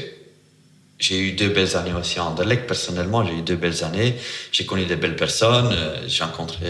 [0.98, 2.66] j'ai eu deux belles années aussi en Anderlecht.
[2.66, 4.16] Personnellement, j'ai eu deux belles années.
[4.52, 5.70] J'ai connu des belles personnes.
[5.72, 6.66] Euh, j'ai rencontré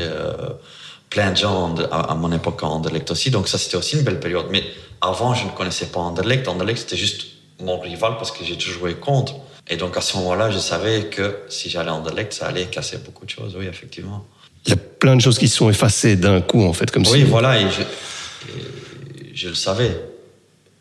[1.13, 3.31] plein de gens à, mon époque en Anderlecht aussi.
[3.31, 4.47] Donc ça, c'était aussi une belle période.
[4.51, 4.65] Mais
[5.03, 6.49] avant, je ne connaissais pas Anderlecht.
[6.49, 7.27] Anderlecht, c'était juste
[7.61, 9.35] mon rival parce que j'ai toujours joué contre.
[9.69, 12.97] Et donc à ce moment-là, je savais que si j'allais en Anderlecht, ça allait casser
[12.99, 13.55] beaucoup de choses.
[13.59, 14.25] Oui, effectivement.
[14.65, 17.05] Il y a plein de choses qui se sont effacées d'un coup, en fait, comme
[17.09, 17.61] oui, voilà.
[17.61, 17.83] Et je,
[19.35, 19.91] je le savais.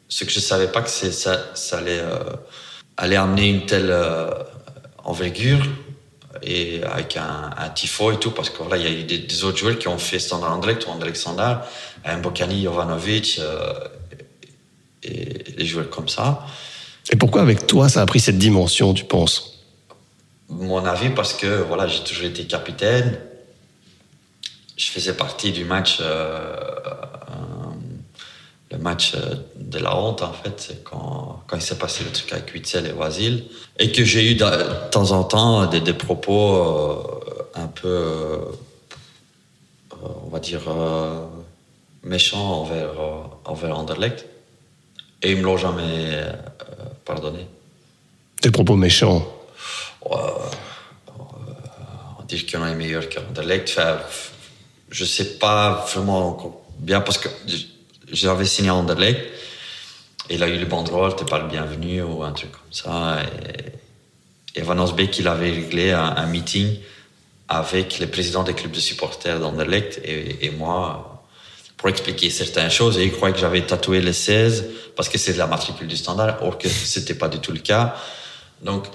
[0.07, 2.19] Ce que je savais pas que ça, ça allait, euh,
[2.95, 4.29] aller amener une telle euh,
[5.03, 5.65] envergure
[6.43, 9.43] et avec un, un, tifo et tout, parce que voilà, il y a eu des,
[9.43, 11.65] autres joueurs qui ont fait Standard Anderlecht ou Anderlecht Standard,
[12.05, 13.73] un Bokani, Jovanovic, euh,
[15.03, 16.45] et des joueurs comme ça.
[17.11, 19.59] Et pourquoi avec toi ça a pris cette dimension, tu penses?
[20.49, 23.17] Mon avis, parce que voilà, j'ai toujours été capitaine.
[24.77, 26.55] Je faisais partie du match, euh,
[28.71, 29.35] le match euh,
[29.71, 32.91] de la honte en fait, quand, quand il s'est passé le truc avec Witzel et
[32.91, 33.45] Wasil.
[33.79, 38.37] Et que j'ai eu de, temps en temps des, des propos euh, un peu,
[40.03, 40.61] on va dire,
[42.03, 42.91] méchants envers,
[43.45, 44.25] envers Anderlecht.
[45.23, 46.23] Et ils me l'ont jamais
[47.05, 47.47] pardonner.
[48.41, 49.27] Des propos méchants.
[50.09, 50.15] Euh,
[52.19, 53.69] on dit qu'on est meilleur qu'Anderlecht.
[53.69, 53.99] Enfin,
[54.89, 57.29] je sais pas vraiment bien parce que
[58.11, 59.21] j'avais signé Anderlecht
[60.31, 63.19] il a eu le banderole, t'es pas le bienvenu ou un truc comme ça.
[63.23, 63.71] Et,
[64.55, 66.77] et Van Osbeek, il avait réglé un, meeting
[67.47, 71.07] avec les présidents des clubs de supporters d'Anderlecht et, moi
[71.77, 74.65] pour expliquer certaines choses et ils croyaient que j'avais tatoué les 16
[74.95, 77.95] parce que c'est la matricule du standard, or que c'était pas du tout le cas.
[78.61, 78.85] Donc,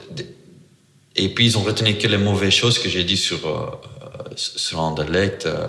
[1.16, 3.70] et puis ils ont retenu que les mauvaises choses que j'ai dit sur, euh,
[4.37, 5.46] sur Anderlecht.
[5.46, 5.68] Euh,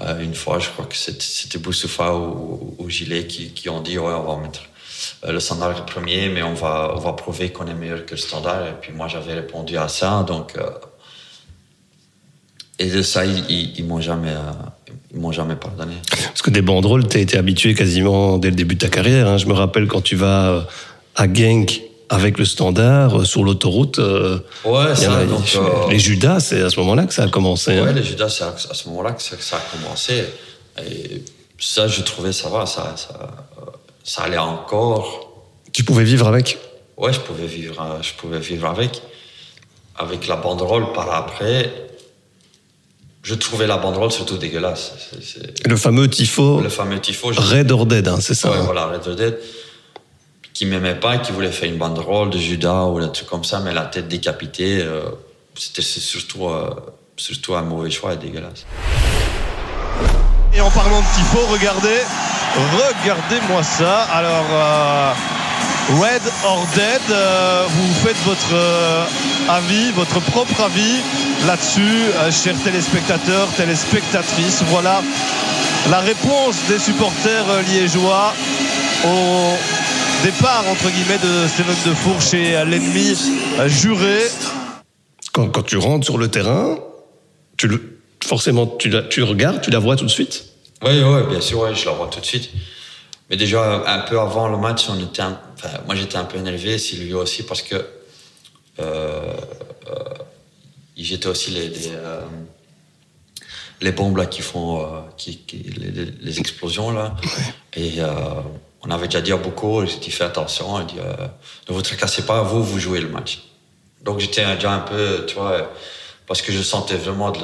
[0.00, 4.36] euh, une fois, je crois que c'était Boussoufa ou, Gilet qui, ont dit, ouais, on
[4.36, 4.62] va mettre
[5.28, 8.66] le standard premier, mais on va, on va prouver qu'on est meilleur que le standard.
[8.66, 10.56] Et puis moi, j'avais répondu à ça, donc,
[12.78, 14.34] et de ça, ils, ils, m'ont jamais,
[15.12, 15.94] ils m'ont jamais pardonné.
[16.10, 19.28] Parce que des banderoles, tu as été habitué quasiment dès le début de ta carrière.
[19.28, 19.38] Hein.
[19.38, 20.62] Je me rappelle quand tu vas euh,
[21.14, 23.98] à Genk avec le standard euh, sur l'autoroute.
[23.98, 25.58] Euh, ouais, ça, donc,
[25.90, 27.72] les Judas, c'est à ce moment-là que ça a commencé.
[27.72, 27.92] Ouais, hein.
[27.92, 30.24] les Judas, c'est à ce moment-là que ça, a commencé.
[30.86, 31.22] Et
[31.58, 33.30] ça, je trouvais ça va, ça, ça,
[34.04, 35.32] ça allait encore.
[35.72, 36.58] Tu pouvais vivre avec?
[36.98, 39.00] Ouais, je pouvais vivre, je pouvais vivre avec.
[39.96, 41.72] Avec la banderole par après,
[43.22, 44.92] je trouvais la banderole surtout dégueulasse.
[45.64, 46.60] Le fameux tifo.
[46.60, 47.30] Le fameux tifo.
[47.34, 48.50] Red or Dead, hein, c'est ça.
[48.50, 48.62] Ouais, hein.
[48.64, 49.38] voilà, Red or Dead.
[50.62, 53.58] Qui m'aimait pas, qui voulait faire une banderole de Judas ou un truc comme ça,
[53.58, 55.02] mais la tête décapitée, euh,
[55.58, 56.70] c'était surtout, euh,
[57.16, 58.64] surtout un mauvais choix et dégueulasse.
[60.54, 61.98] Et en parlant de tifo, regardez,
[62.54, 64.02] regardez-moi ça.
[64.02, 64.46] Alors.
[64.52, 65.12] Euh,
[66.00, 67.00] Red or Dead.
[67.10, 69.04] Euh, vous faites votre euh,
[69.48, 71.00] avis, votre propre avis
[71.44, 74.62] là-dessus, euh, chers téléspectateurs, téléspectatrices.
[74.68, 75.02] Voilà
[75.90, 78.32] la réponse des supporters liégeois
[79.04, 79.56] au
[80.22, 83.16] départ, entre guillemets, de Steven Defour chez l'ennemi
[83.66, 84.20] juré.
[85.32, 86.78] Quand, quand, tu rentres sur le terrain,
[87.56, 90.46] tu le, forcément, tu, la, tu regardes, tu la vois tout de suite?
[90.84, 92.50] Oui, oui, bien sûr, ouais, je la vois tout de suite.
[93.30, 96.78] Mais déjà, un peu avant le match, on était enfin, moi j'étais un peu énervé,
[96.78, 97.80] Sylvie aussi, parce que euh,
[98.80, 100.14] euh,
[100.96, 102.20] j'étais aussi les, les, euh,
[103.80, 106.90] les, bombes là, qui font euh, qui, qui, les, les, explosions.
[106.90, 107.16] Là.
[107.74, 108.08] Et euh,
[108.84, 112.26] on avait déjà dit à beaucoup, j'ai dit fais attention, il dit ne vous tracassez
[112.26, 113.42] pas, vous, vous jouez le match.
[114.02, 115.70] Donc j'étais déjà un peu, tu vois,
[116.26, 117.40] parce que je sentais vraiment de,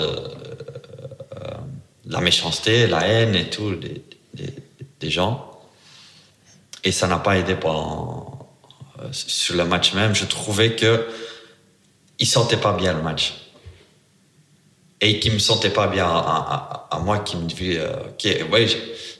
[2.09, 4.03] la méchanceté, la haine et tout des,
[5.01, 5.61] des, gens.
[6.85, 8.51] Et ça n'a pas aidé pendant,
[9.01, 10.14] euh, sur le match même.
[10.14, 11.07] Je trouvais que
[12.18, 13.35] il sentait pas bien le match.
[15.00, 18.66] Et qu'il me sentait pas bien à, moi, qui me dit, euh, ouais,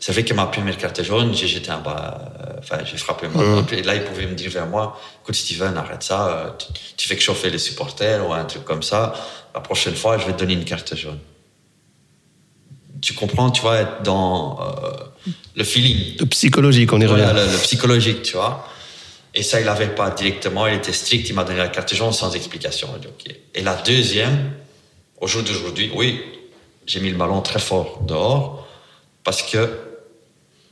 [0.01, 3.29] c'est vrai que ma première carte jaune, j'ai jeté un bas, euh, enfin, j'ai frappé
[3.29, 6.67] mon Et là, il pouvait me dire vers moi, écoute, Steven, arrête ça, euh, tu,
[6.97, 9.15] tu, fais que chauffer les supporters ou un truc comme ça.
[9.55, 11.21] La prochaine fois, je vais te donner une carte jaune
[13.01, 16.17] tu comprends, tu vois, être dans euh, le feeling.
[16.19, 18.67] Le psychologique, on est voilà, le, le, psychologique, tu vois.
[19.35, 22.13] Et ça, il n'avait pas directement, il était strict, il m'a donné la carte jaune
[22.13, 22.89] sans explication.
[23.55, 24.53] Et la deuxième,
[25.21, 26.21] au jour d'aujourd'hui, oui,
[26.87, 28.67] j'ai mis le ballon très fort dehors
[29.25, 29.69] parce que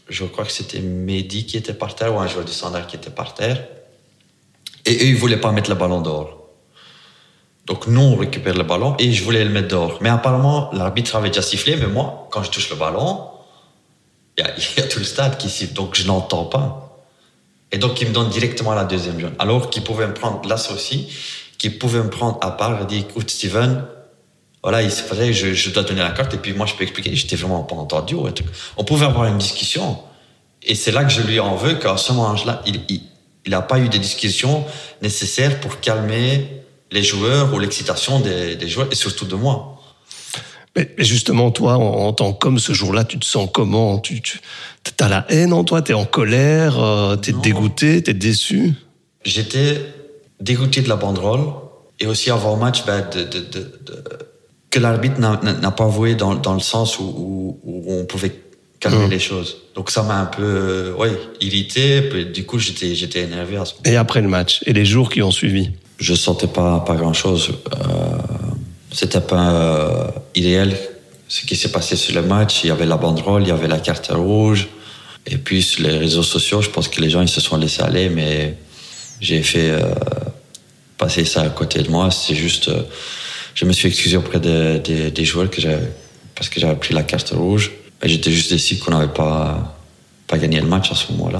[0.08, 2.96] je crois que c'était Mehdi qui était par terre ou un joueur du standard qui
[2.96, 3.66] était par terre.
[4.84, 6.48] Et eux, ils ne voulaient pas mettre le ballon dehors.
[7.66, 9.98] Donc nous, on récupère le ballon et je voulais le mettre dehors.
[10.00, 13.28] Mais apparemment, l'arbitre avait déjà sifflé, mais moi, quand je touche le ballon,
[14.38, 17.04] il y, a tout le stade qui siffle, donc je n'entends pas.
[17.72, 19.34] Et donc il me donne directement la deuxième jaune.
[19.40, 21.12] Alors qu'il pouvait me prendre là aussi,
[21.58, 23.84] qu'il pouvait me prendre à part et dire, écoute Steven,
[24.66, 26.82] voilà, il se faisait, je, je, dois donner la carte et puis moi je peux
[26.82, 28.16] expliquer, j'étais vraiment pas entendu.
[28.76, 29.96] On pouvait avoir une discussion.
[30.64, 33.02] Et c'est là que je lui en veux qu'à ce moment-là, il
[33.46, 34.64] n'a pas eu des discussions
[35.02, 36.48] nécessaires pour calmer
[36.90, 39.80] les joueurs ou l'excitation des, joueurs et surtout de moi.
[40.74, 44.00] Mais justement, toi, en, tant qu'homme, ce jour-là, tu te sens comment?
[44.00, 44.40] Tu, tu
[44.98, 45.80] as la haine en toi?
[45.80, 46.82] Tu es en colère?
[46.82, 48.02] Euh, Tu es dégoûté?
[48.02, 48.72] Tu es déçu?
[49.24, 49.80] J'étais
[50.40, 51.52] dégoûté de la banderole
[52.00, 53.72] et aussi avant le match, ben, de, de, de,
[54.76, 58.32] que l'arbitre n'a pas voué dans, dans, le sens où, où, on pouvait
[58.78, 59.10] calmer mmh.
[59.10, 59.56] les choses.
[59.74, 62.02] Donc ça m'a un peu euh, ouais, irrité.
[62.02, 63.84] Puis, du coup, j'étais j'étais énervé à ce moment.
[63.86, 65.70] Et après le match et les jours qui ont suivi?
[65.98, 67.54] Je sentais pas pas grand chose.
[67.72, 67.86] Euh,
[68.92, 70.76] C'était pas euh, idéal
[71.26, 72.64] ce qui s'est passé sur le match.
[72.64, 74.68] Il y avait la banderole, il y avait la carte rouge.
[75.26, 77.82] Et puis sur les réseaux sociaux, je pense que les gens ils se sont laissés
[77.82, 78.58] aller, mais
[79.22, 79.80] j'ai fait euh,
[80.98, 82.10] passer ça à côté de moi.
[82.10, 82.82] C'est juste, euh,
[83.56, 85.60] je me suis excusé auprès des joueurs que
[86.36, 87.72] parce que j'avais pris la carte rouge.
[88.02, 89.74] Et j'étais juste déçu qu'on n'avait pas,
[90.28, 91.38] pas gagné le match à ce moment-là.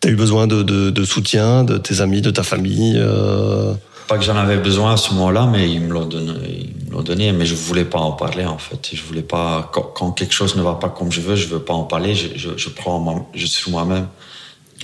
[0.00, 3.74] Tu as eu besoin de, de, soutien de tes amis, de ta famille euh...
[4.08, 6.32] Pas que j'en avais besoin à ce moment-là, mais ils me l'ont donné,
[7.04, 7.32] donné.
[7.32, 8.90] Mais je voulais pas en parler en fait.
[8.92, 11.74] Je voulais pas quand, quelque chose ne va pas comme je veux, je veux pas
[11.74, 12.14] en parler.
[12.14, 14.08] Je, je, je prends, je suis moi-même.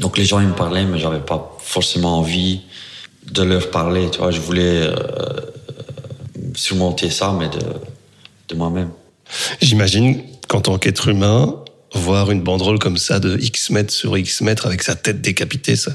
[0.00, 2.60] Donc les gens ils me parlaient, mais j'avais pas forcément envie
[3.32, 4.10] de leur parler.
[4.12, 4.92] Tu vois, je voulais euh,
[6.56, 7.60] surmonter ça, mais de,
[8.48, 8.90] de moi-même.
[9.60, 11.62] J'imagine qu'en tant qu'être humain,
[11.94, 15.76] voir une banderole comme ça de X mètres sur X mètres avec sa tête décapitée,
[15.76, 15.92] ça,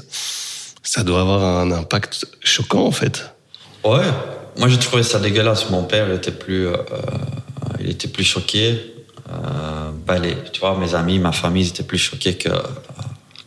[0.82, 3.34] ça doit avoir un impact choquant en fait.
[3.84, 4.04] Ouais,
[4.58, 5.70] moi j'ai trouvé ça dégueulasse.
[5.70, 6.76] Mon père était plus, euh,
[7.80, 8.80] il était plus choqué.
[9.30, 12.50] Euh, ben, les, tu vois, mes amis, ma famille étaient plus choqués que,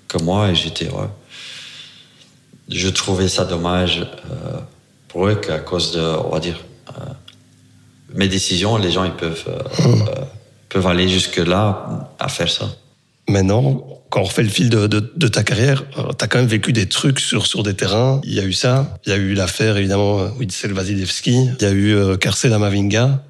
[0.07, 1.09] que moi et j'étais, ouais.
[2.69, 4.57] Je trouvais ça dommage euh,
[5.07, 6.59] pour eux qu'à cause de, on va dire,
[8.15, 10.05] mes décisions, les gens ils peuvent, euh, mmh.
[10.69, 12.69] peuvent aller jusque-là à faire ça.
[13.27, 16.73] Maintenant, quand on refait le fil de, de, ta carrière, tu as quand même vécu
[16.73, 18.21] des trucs sur, sur des terrains.
[18.23, 21.65] Il y a eu ça, il y a eu l'affaire évidemment Witzel Vasilevski, il y
[21.65, 23.23] a eu euh, Karcel Mavinga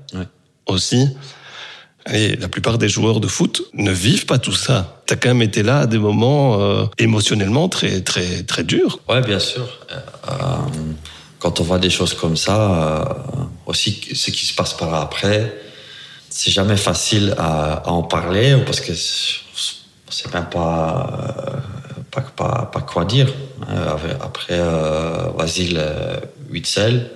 [0.67, 1.07] aussi.
[2.13, 5.01] Et la plupart des joueurs de foot ne vivent pas tout ça.
[5.07, 8.99] Tu as quand même été là à des moments euh, émotionnellement très, très, très durs.
[9.09, 9.67] Ouais, bien sûr.
[10.29, 10.35] Euh,
[11.39, 13.17] quand on voit des choses comme ça,
[13.65, 15.53] aussi ce qui se passe par après,
[16.29, 21.07] c'est jamais facile à, à, en parler parce que c'est même pas,
[22.11, 23.27] pas, pas, pas, quoi dire.
[23.69, 23.95] Hein.
[24.21, 26.19] Après euh, Vasil euh,
[26.51, 27.09] Witzel,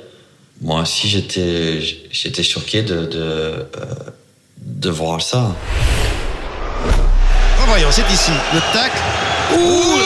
[0.61, 3.63] moi aussi j'étais, j'étais choqué de, de, euh,
[4.57, 5.53] de voir ça.
[6.87, 8.31] Oh, voyons, c'est ici.
[8.53, 8.91] Le tac.
[9.53, 9.99] Ouh,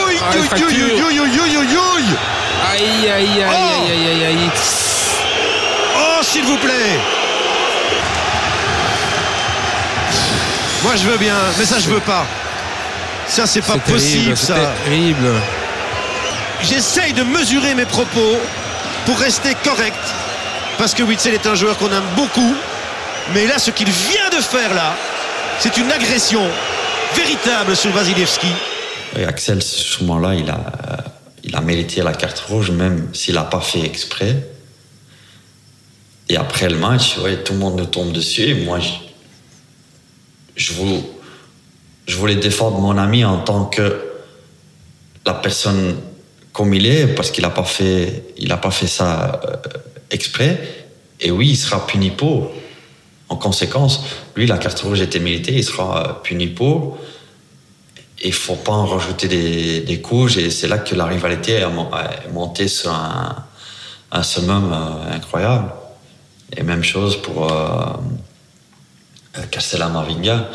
[2.71, 4.49] Aïe, aïe, aïe, aïe, aïe, aïe,
[5.95, 6.99] Oh, s'il vous plaît.
[10.83, 12.25] Moi, je veux bien, mais ça, je veux pas.
[13.27, 14.55] Ça, c'est pas possible, ça.
[14.85, 15.29] terrible.
[16.61, 18.37] J'essaye de mesurer mes propos
[19.05, 19.95] pour rester correct.
[20.77, 22.55] Parce que Witzel est un joueur qu'on aime beaucoup.
[23.33, 24.95] Mais là, ce qu'il vient de faire là,
[25.59, 26.41] c'est une agression
[27.15, 28.47] véritable sur Vasilevski.
[29.17, 30.57] Et Axel, ce moment-là, il a,
[31.43, 34.49] il a mérité la carte rouge, même s'il n'a pas fait exprès.
[36.29, 38.55] Et après le match, ouais, tout le monde nous tombe dessus.
[38.55, 38.79] Moi,
[40.55, 41.05] je, vous,
[42.07, 44.01] je voulais défendre mon ami en tant que
[45.25, 45.97] la personne
[46.53, 48.23] comme il est, parce qu'il n'a pas fait,
[48.61, 49.57] pas fait ça euh,
[50.11, 50.85] exprès.
[51.19, 52.51] Et oui, il sera puni pour.
[53.27, 54.03] En conséquence,
[54.35, 56.99] lui, la carte rouge était méritée, il sera euh, puni pour.
[58.23, 62.31] Il faut pas en rajouter des, des couches, et c'est là que la rivalité est
[62.31, 65.71] montée sur un, summum euh, incroyable.
[66.55, 67.97] Et même chose pour euh,
[69.91, 70.49] Mavinga.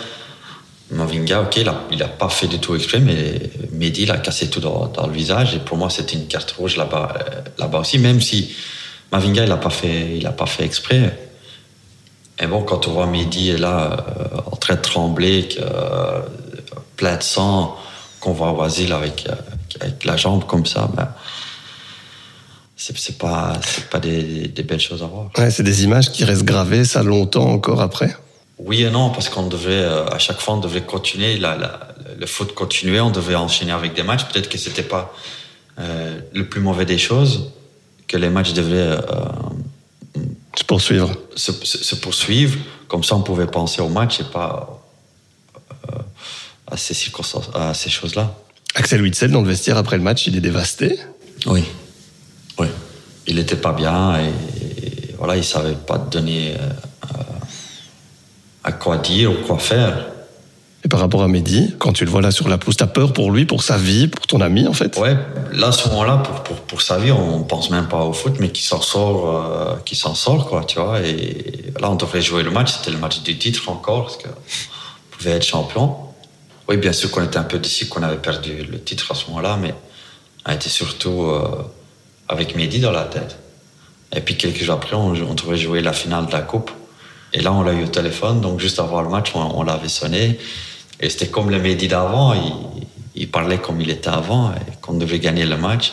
[0.91, 1.57] Mavinga, ok,
[1.91, 5.55] il n'a pas fait du tout exprès, mais Mehdi l'a cassé tout dans, le visage.
[5.55, 8.55] Et pour moi, c'était une carte rouge là-bas euh, là aussi, même si
[9.13, 11.29] Mavinga, il n'a pas, fait, pas fait exprès.
[12.41, 16.21] Et bon, quand on voit Mehdi là, euh, en train de trembler, euh,
[16.99, 17.79] plein de sang,
[18.21, 19.27] qu'on voit Wasil avec,
[19.81, 21.09] avec la jambe comme ça, ben,
[22.77, 23.55] c'est pas,
[23.91, 25.31] pas des, des, belles choses à voir.
[25.39, 28.15] Ouais, c'est des images qui restent gravées, ça longtemps encore après.
[28.59, 31.89] Oui et non, parce qu'on devait, euh, à chaque fois, on devait continuer, la, la,
[32.19, 34.25] le foot continuait, on devait enchaîner avec des matchs.
[34.25, 35.15] Peut-être que c'était pas
[35.79, 37.53] euh, le plus mauvais des choses,
[38.09, 39.01] que les matchs devaient euh,
[40.57, 41.15] se poursuivre.
[41.37, 44.83] Se, se, poursuivre, comme ça on pouvait penser au match et pas
[45.89, 45.99] euh,
[46.71, 48.35] à ces circonstances, à ces choses-là.
[48.75, 50.99] Axel Witzel, dans le vestiaire après le match, il est dévasté.
[51.47, 51.65] Oui,
[52.59, 52.67] oui.
[53.27, 56.55] Il n'était pas bien et, et, voilà, il savait pas donner
[58.69, 60.07] à quoi dire ou quoi faire.
[60.85, 63.13] Et par rapport à Mehdi, quand tu le vois là sur la pelouse, t'as peur
[63.13, 64.97] pour lui, pour sa vie, pour ton ami en fait?
[64.99, 65.17] Ouais,
[65.53, 68.35] là à ce moment-là, pour, pour, pour, sa vie, on pense même pas au foot,
[68.39, 71.01] mais qui s'en sort, euh, qui s'en sort quoi, tu vois.
[71.01, 74.29] Et là, on devrait jouer le match, c'était le match du titre encore, parce qu'on
[75.11, 75.97] pouvait être champion.
[76.69, 79.27] Oui, bien sûr qu'on était un peu déçus qu'on avait perdu le titre à ce
[79.29, 79.75] moment-là, mais
[80.47, 81.63] on était surtout euh,
[82.29, 83.39] avec Mehdi dans la tête.
[84.15, 86.71] Et puis quelques jours après, on, on devait jouer la finale de la Coupe.
[87.33, 88.41] Et là, on l'a eu au téléphone.
[88.41, 90.39] Donc juste avant le match, on, l'avait sonné.
[91.01, 92.35] Et c'était comme le midi d'avant.
[93.15, 95.93] Il, parlait comme il était avant, et qu'on devait gagner le match,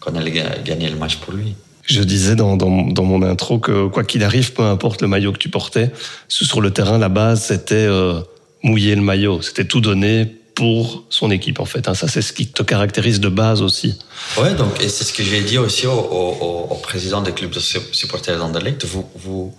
[0.00, 1.54] qu'on allait ga- gagner le match pour lui.
[1.82, 5.48] Je disais dans mon intro que quoi qu'il arrive, peu importe le maillot que tu
[5.48, 5.92] portais,
[6.28, 8.20] sur le terrain, la base, c'était euh,
[8.66, 9.40] mouiller le maillot.
[9.42, 11.86] C'était tout donner pour son équipe, en fait.
[11.88, 11.94] hein.
[11.94, 13.98] Ça, c'est ce qui te caractérise de base aussi.
[14.40, 17.78] Ouais, donc, et c'est ce que j'ai dit aussi au, président des clubs de su-
[17.92, 18.84] supporters d'Anderlecht.
[18.86, 19.54] Vous, vous,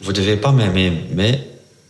[0.00, 1.40] vous devez pas m'aimer, mais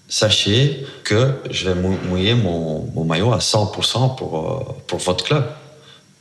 [0.09, 5.25] sachez que je vais mou- mouiller mon, mon maillot à 100% pour, euh, pour votre
[5.25, 5.45] club.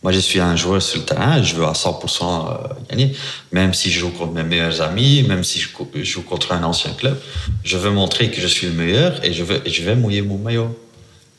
[0.06, 3.16] Moi, je suis un joueur sur le terrain, je veux à 100% euh, gagner.
[3.52, 6.92] Même si je joue contre mes meilleurs amis, même si je joue contre un ancien
[6.94, 7.20] club,
[7.64, 10.22] je veux montrer que je suis le meilleur et je, veux, et je vais mouiller
[10.22, 10.78] mon maillot.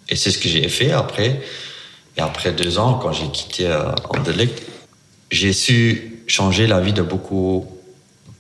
[0.09, 1.41] Et c'est ce que j'ai fait après.
[2.17, 4.61] Et après deux ans, quand j'ai quitté euh, Anderlecht,
[5.31, 7.69] j'ai su changer la vie de beaucoup,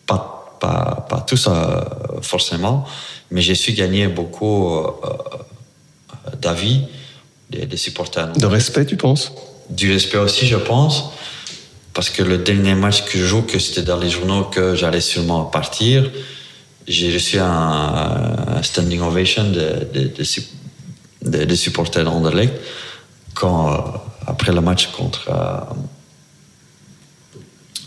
[0.06, 1.82] pas, pas, pas tous euh,
[2.20, 2.84] forcément,
[3.30, 4.76] mais j'ai su gagner beaucoup
[6.42, 6.80] d'avis
[7.48, 8.32] des, des supporters.
[8.32, 9.30] De respect, tu penses?
[9.70, 11.10] Du respect aussi, je pense,
[11.92, 15.00] parce que le dernier match que je joue, que c'était dans les journaux que j'allais
[15.00, 16.10] sûrement partir,
[16.86, 19.58] j'ai reçu un, standing ovation des
[20.04, 20.10] de,
[21.22, 22.04] de, de- supporters
[23.34, 23.78] quand, euh,
[24.26, 25.28] après le match contre.
[25.30, 25.74] euh,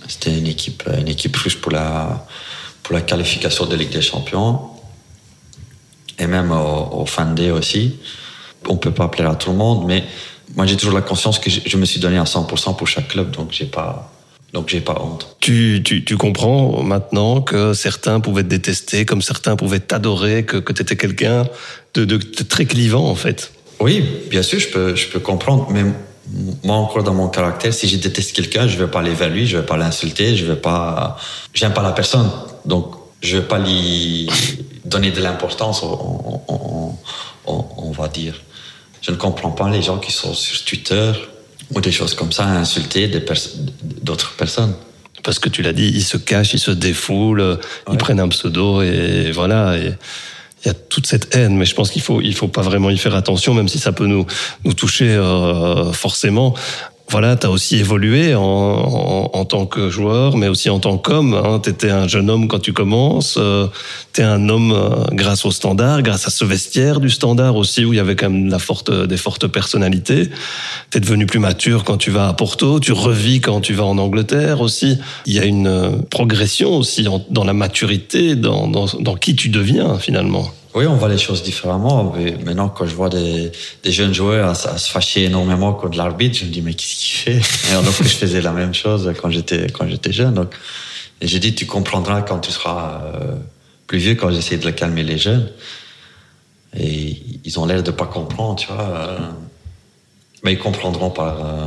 [0.07, 2.25] c'était une équipe, une équipe russe pour la,
[2.83, 4.71] pour la qualification de Ligue des Champions.
[6.17, 7.95] Et même au, au Fan Day aussi.
[8.67, 10.03] On peut pas plaire à tout le monde, mais
[10.55, 13.07] moi j'ai toujours la conscience que je, je me suis donné à 100% pour chaque
[13.09, 14.11] club, donc j'ai pas,
[14.53, 15.35] donc j'ai pas honte.
[15.39, 20.57] tu, tu, tu comprends maintenant que certains pouvaient te détester, comme certains pouvaient t'adorer, que,
[20.57, 21.45] que tu étais quelqu'un
[21.93, 23.51] de, de, de très clivant, en fait?
[23.79, 25.83] Oui, bien sûr, je peux, je peux comprendre, mais
[26.63, 29.65] moi encore dans mon caractère, si je déteste quelqu'un, je vais pas lui, je vais
[29.65, 31.17] pas l'insulter, je vais pas,
[31.53, 32.29] j'aime pas la personne,
[32.65, 34.29] donc je vais pas lui
[34.85, 36.95] donner de l'importance, on, on-
[37.47, 38.35] on- on va dire.
[39.01, 41.11] Je ne comprends pas les gens qui sont sur Twitter
[41.73, 43.37] ou des choses comme ça à insulter pers-
[44.01, 44.73] d'autres personnes.
[45.23, 47.59] Parce que tu l'as dit, ils se cachent, ils se défoulent,
[47.91, 49.77] ils prennent un pseudo et voilà.
[49.77, 49.93] Et
[50.63, 52.89] il y a toute cette haine, mais je pense qu'il faut, il faut pas vraiment
[52.89, 54.25] y faire attention, même si ça peut nous,
[54.65, 56.53] nous toucher euh, forcément.
[57.11, 60.99] Voilà, tu as aussi évolué en, en, en tant que joueur, mais aussi en tant
[60.99, 61.33] qu'homme.
[61.33, 61.59] Hein.
[61.63, 63.35] Tu étais un jeune homme quand tu commences.
[63.39, 63.65] Euh,
[64.13, 67.83] tu es un homme euh, grâce au standard, grâce à ce vestiaire du standard aussi,
[67.83, 70.29] où il y avait quand même la forte, des fortes personnalités.
[70.91, 72.79] Tu es devenu plus mature quand tu vas à Porto.
[72.79, 74.97] Tu revis quand tu vas en Angleterre aussi.
[75.25, 79.35] Il y a une euh, progression aussi en- dans la maturité, dans, dans, dans qui
[79.35, 80.51] tu deviens finalement.
[80.75, 82.13] Oui, on voit les choses différemment.
[82.15, 83.51] Mais maintenant, quand je vois des,
[83.83, 86.95] des jeunes joueurs à, à se fâcher énormément contre l'arbitre, je me dis, mais qu'est-ce
[86.99, 87.71] qu'il fait?
[87.71, 90.33] Et Alors que je faisais la même chose quand j'étais, quand j'étais jeune.
[90.35, 90.53] Donc,
[91.21, 93.35] et j'ai dit, tu comprendras quand tu seras euh,
[93.87, 95.49] plus vieux, quand j'essaie de le calmer les jeunes.
[96.77, 98.81] Et ils ont l'air de pas comprendre, tu vois.
[98.81, 99.17] euh,
[100.43, 101.65] mais ils comprendront par, euh,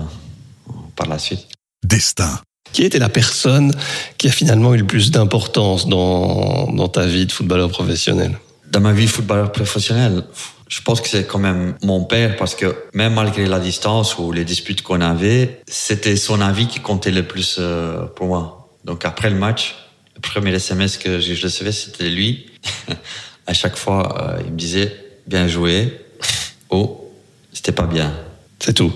[0.96, 1.46] par la suite.
[1.84, 2.40] Destin.
[2.72, 3.74] Qui était la personne
[4.16, 8.38] qui a finalement eu le plus d'importance dans, dans ta vie de footballeur professionnel?
[8.72, 10.24] Dans ma vie footballeur professionnel,
[10.66, 14.32] je pense que c'est quand même mon père parce que même malgré la distance ou
[14.32, 18.70] les disputes qu'on avait, c'était son avis qui comptait le plus euh, pour moi.
[18.86, 19.74] Donc après le match,
[20.14, 22.46] le premier SMS que je recevais, c'était lui.
[23.46, 24.90] à chaque fois, euh, il me disait
[25.26, 26.00] bien joué.
[26.74, 27.12] Oh,
[27.52, 28.14] c'était pas bien.
[28.58, 28.94] C'est tout.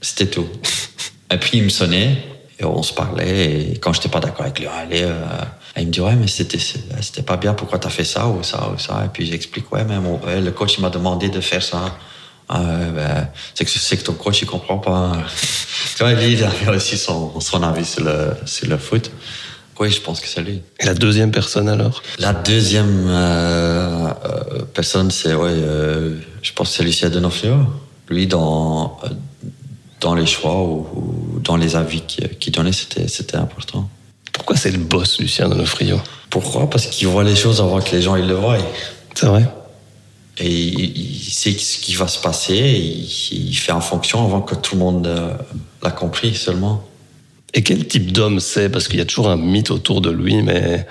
[0.00, 0.48] C'était tout.
[1.30, 2.16] Et puis il me sonnait
[2.58, 3.72] et on se parlait.
[3.72, 5.14] Et quand j'étais pas d'accord avec lui, allez, euh,
[5.80, 7.54] il me dit ouais mais c'était c'était pas bien.
[7.54, 9.02] Pourquoi t'as fait ça ou ça ou ça?
[9.04, 11.96] Et puis j'explique ouais mais mon- ouais, le coach il m'a demandé de faire ça.
[12.50, 15.12] Ah, ouais, ben, c'est que c'est que ton coach il comprend pas.
[15.96, 19.10] tu vois lui il avait aussi son son avis sur le sur le foot.
[19.80, 20.60] Oui, je pense que c'est lui.
[20.80, 22.02] Et la deuxième personne alors?
[22.18, 27.54] La deuxième euh, euh, personne, c'est ouais, euh, je pense que c'est Lucien Denofrio.
[28.08, 29.08] Lui, dans euh,
[30.00, 33.88] dans les choix ou, ou dans les avis qu'il qu'il donnait, c'était c'était important.
[34.38, 36.70] Pourquoi c'est le boss, Lucien Donofrio Pourquoi?
[36.70, 38.56] Parce qu'il voit les choses avant que les gens ils le voient.
[39.14, 39.46] C'est vrai
[40.38, 42.54] Et il, il sait ce qui va se passer.
[42.54, 45.34] Et il, il fait en fonction avant que tout le monde euh,
[45.82, 46.82] l'a compris seulement.
[47.54, 48.68] Et quel type d'homme c'est?
[48.70, 50.86] Parce qu'il y a toujours un mythe autour de lui, mais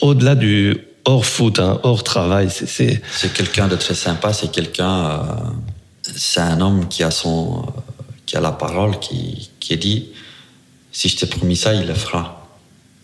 [0.00, 4.32] au-delà du hors foot, hein, hors travail, c'est- c'est C'est quelqu'un de très sympa.
[4.32, 5.06] C'est quelqu'un.
[5.10, 5.18] euh,
[6.16, 7.80] c'est un homme qui a son, euh,
[8.26, 10.08] qui a la parole, qui qui dit
[10.92, 12.41] si je t'ai promis ça, il le fera.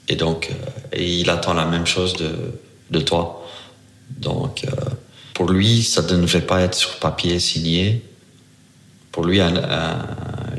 [0.09, 0.55] Et donc, euh,
[0.97, 2.31] et il attend la même chose de
[2.91, 3.47] de toi.
[4.19, 4.71] Donc, euh,
[5.35, 8.03] pour lui, ça ne devait pas être sur papier signé.
[9.13, 10.07] Pour lui, un- un-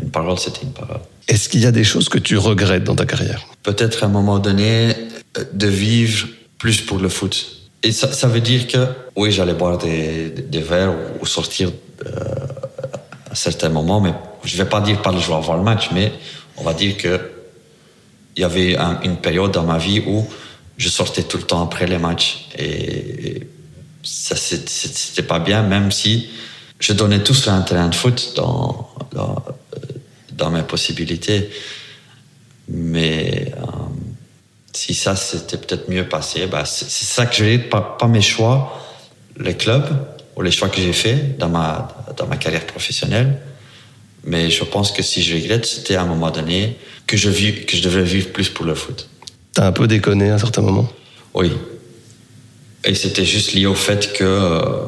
[0.01, 0.99] une parole, c'était une parole.
[1.27, 3.45] Est-ce qu'il y a des choses que tu regrettes dans ta carrière?
[3.63, 4.95] Peut-être à un moment donné,
[5.37, 6.27] euh, de vivre
[6.59, 7.47] plus pour le foot.
[7.81, 8.85] Et ça, ça veut dire que,
[9.15, 11.71] oui, j'allais boire des, des verres ou, sortir
[12.05, 12.09] euh,
[13.31, 16.11] à certains moments, mais je vais pas dire pas le jouer avant le match, mais
[16.57, 17.19] on va dire que
[18.39, 20.25] il y avait une période dans ma vie où
[20.77, 23.45] je sortais tout le temps après les matchs et,
[24.01, 26.29] ça c'était pas bien, même si
[26.79, 28.89] je donnais tout sur un terrain de foot dans,
[30.31, 31.49] dans, mes possibilités.
[32.69, 33.65] Mais euh,
[34.71, 38.81] si ça s'était peut-être mieux passé, bah, c'est ça que j'ai pas, pas mes choix,
[39.37, 39.89] les clubs
[40.37, 43.37] ou les choix que j'ai fait dans ma, dans ma carrière professionnelle.
[44.23, 46.77] Mais je pense que si je regrette, c'était à un moment donné
[47.09, 49.09] que je, vis, que je devrais vivre plus pour le foot.
[49.53, 50.87] T'as un peu déconné à un certain moment?
[51.33, 51.51] Oui.
[52.85, 54.85] Et c'était juste lié au fait que euh,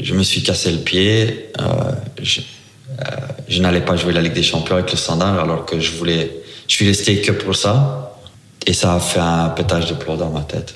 [0.00, 1.50] je me suis cassé le pied.
[1.60, 3.04] Euh, je, euh,
[3.48, 6.42] je n'allais pas jouer la Ligue des Champions avec le Standard alors que je voulais.
[6.68, 8.18] Je suis resté que pour ça.
[8.64, 10.74] Et ça a fait un pétage de plomb dans ma tête.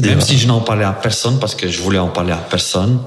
[0.00, 3.00] Même si je n'en parlais à personne parce que je voulais en parler à personne.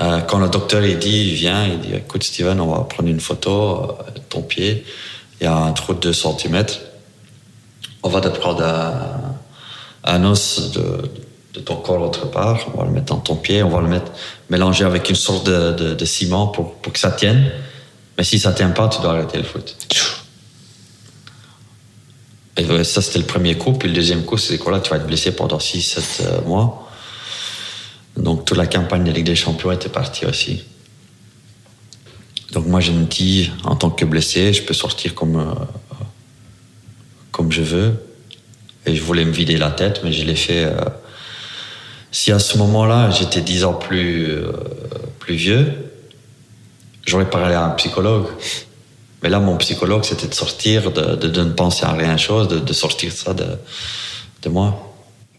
[0.00, 3.08] Euh, quand le docteur il dit, il vient, il dit écoute Steven, on va prendre
[3.08, 4.84] une photo de ton pied.
[5.40, 6.64] Il y a un trou de 2 cm.
[8.02, 8.62] On va te prendre
[10.04, 13.70] un, os de, ton corps autre part, on va le mettre dans ton pied, on
[13.70, 14.12] va le mettre
[14.50, 17.50] mélangé avec une sorte de, ciment pour, que ça tienne.
[18.18, 19.76] Mais si ça tient pas, tu dois arrêter le foot.
[22.58, 23.72] Et ça, c'était le premier coup.
[23.72, 26.85] Puis le deuxième coup, c'est que là, tu vas être blessé pendant 6-7 euh, mois.
[28.16, 30.64] Donc toute la campagne de Ligue des Champions était partie aussi.
[32.52, 35.54] Donc moi, je me dis, en tant que blessé, je peux sortir comme, euh,
[37.30, 38.02] comme je veux.
[38.86, 40.64] Et je voulais me vider la tête, mais je l'ai fait...
[40.64, 40.80] Euh,
[42.12, 44.52] si à ce moment-là, j'étais dix ans plus, euh,
[45.18, 45.90] plus vieux,
[47.04, 48.28] j'aurais parlé à un psychologue.
[49.22, 52.58] Mais là, mon psychologue, c'était de sortir, de, de, ne penser à rien chose, de,
[52.58, 53.44] de sortir ça de,
[54.42, 54.85] de moi.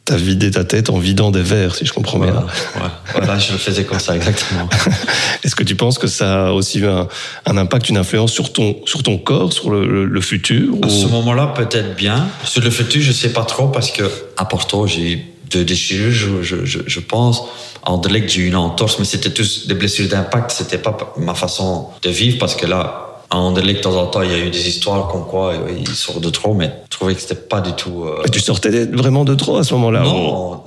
[0.07, 2.33] T'as vidé ta tête en vidant des verres, si je comprends bien.
[2.33, 2.81] Ouais.
[3.13, 4.69] Voilà, je le faisais comme ça, exactement.
[5.43, 7.09] Est-ce que tu penses que ça a aussi eu un,
[7.45, 11.07] un, impact, une influence sur ton, sur ton corps, sur le, le, futur À ce
[11.07, 12.25] moment-là, peut-être bien.
[12.45, 16.41] Sur le futur, je sais pas trop parce que à Porto, j'ai de déchirures, je,
[16.41, 17.41] je, je, je pense.
[17.83, 20.51] En Anderlecht, j'ai eu une entorse, mais c'était tous des blessures d'impact.
[20.51, 24.21] C'était pas ma façon de vivre parce que là, en Anderlecht, de temps en temps,
[24.21, 26.97] il y a eu des histoires comme quoi euh, il sort de trop, mais je
[26.97, 28.05] trouvais que c'était pas du tout.
[28.05, 28.23] Euh...
[28.31, 30.63] tu sortais vraiment de trop à ce moment-là Non,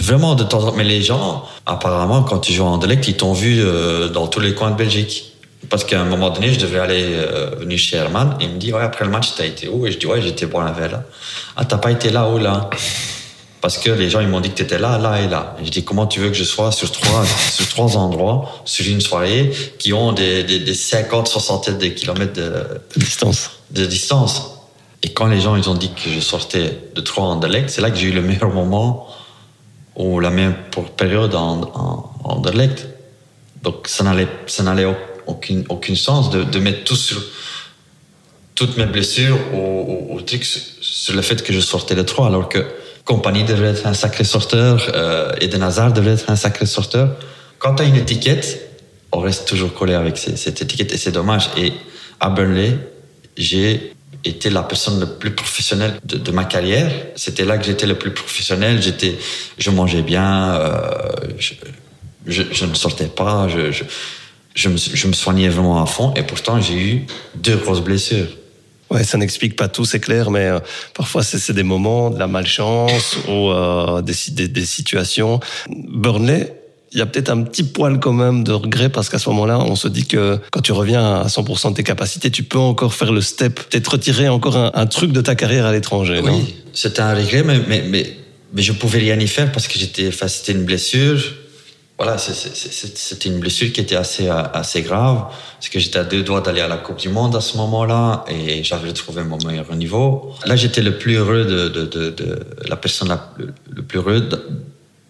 [0.00, 0.76] vraiment de temps en temps.
[0.76, 4.40] Mais les gens, apparemment, quand tu joues en Anderlecht, ils t'ont vu euh, dans tous
[4.40, 5.26] les coins de Belgique.
[5.68, 8.36] Parce qu'à un moment donné, je devais aller euh, venir chez Herman.
[8.40, 9.86] Et il me dit, ouais, après le match, t'as été où?
[9.86, 11.02] Et je dis, ouais, j'étais boire un verre là.
[11.56, 12.70] Ah, t'as pas été là ou là?
[13.60, 15.56] Parce que les gens ils m'ont dit que tu étais là, là et là.
[15.60, 18.86] Et je dis comment tu veux que je sois sur trois, sur trois endroits, sur
[18.86, 22.64] une soirée, qui ont des, des, des 50, 60 de kilomètres de,
[22.96, 23.50] distance.
[23.70, 24.52] De distance?
[25.02, 27.80] Et quand les gens ils ont dit que je sortais de trois en Anderlecht, c'est
[27.80, 29.06] là que j'ai eu le meilleur moment
[29.96, 30.54] ou la meilleure
[30.96, 32.86] période en, en, en Anderlecht.
[33.62, 34.86] Donc ça n'allait, ça n'allait
[35.26, 37.22] aucune, aucune sens de, de mettre tout sur
[38.54, 42.48] toutes mes blessures au, au, truc sur le fait que je sortais de trois, alors
[42.48, 42.66] que
[43.10, 47.16] Compagnie devrait être un sacré sorteur, euh, Eden Hazard devrait être un sacré sorteur.
[47.58, 48.70] Quand tu as une étiquette,
[49.10, 51.50] on reste toujours collé avec cette étiquette et c'est dommage.
[51.56, 51.72] Et
[52.20, 52.78] à Burnley,
[53.36, 53.94] j'ai
[54.24, 56.88] été la personne la plus professionnelle de, ma carrière.
[57.16, 58.80] C'était là que j'étais le plus professionnel.
[58.80, 59.18] J'étais,
[59.58, 60.78] je mangeais bien, euh,
[62.28, 63.48] je, ne sortais pas,
[64.54, 66.14] je me soignais vraiment à fond.
[66.14, 68.28] Et pourtant, j'ai eu deux grosses blessures.
[68.90, 70.58] Ouais, ça n'explique pas tout, c'est clair, mais euh,
[70.94, 75.38] parfois c'est des moments, de la malchance ou euh, des, des, des, situations.
[75.68, 76.52] Burnley,
[76.92, 79.60] il y a peut-être un petit poil quand même de regret parce qu'à ce moment-là,
[79.60, 82.92] on se dit que quand tu reviens à 100% de tes capacités, tu peux encore
[82.92, 86.20] faire le step, peut-être retirer encore un, un, truc de ta carrière à l'étranger.
[86.24, 88.16] Oui, c'était un regret, mais, mais, mais,
[88.52, 91.22] mais je pouvais rien y faire parce que j'étais, enfin, c'était une blessure
[92.00, 95.24] voilà, c'était une blessure qui était assez, assez grave,
[95.58, 98.24] parce que j'étais à deux doigts d'aller à la Coupe du Monde à ce moment-là,
[98.26, 100.32] et j'avais trouvé mon meilleur niveau.
[100.46, 104.26] Là, j'étais le plus heureux de, de, de, de la personne le, plus heureux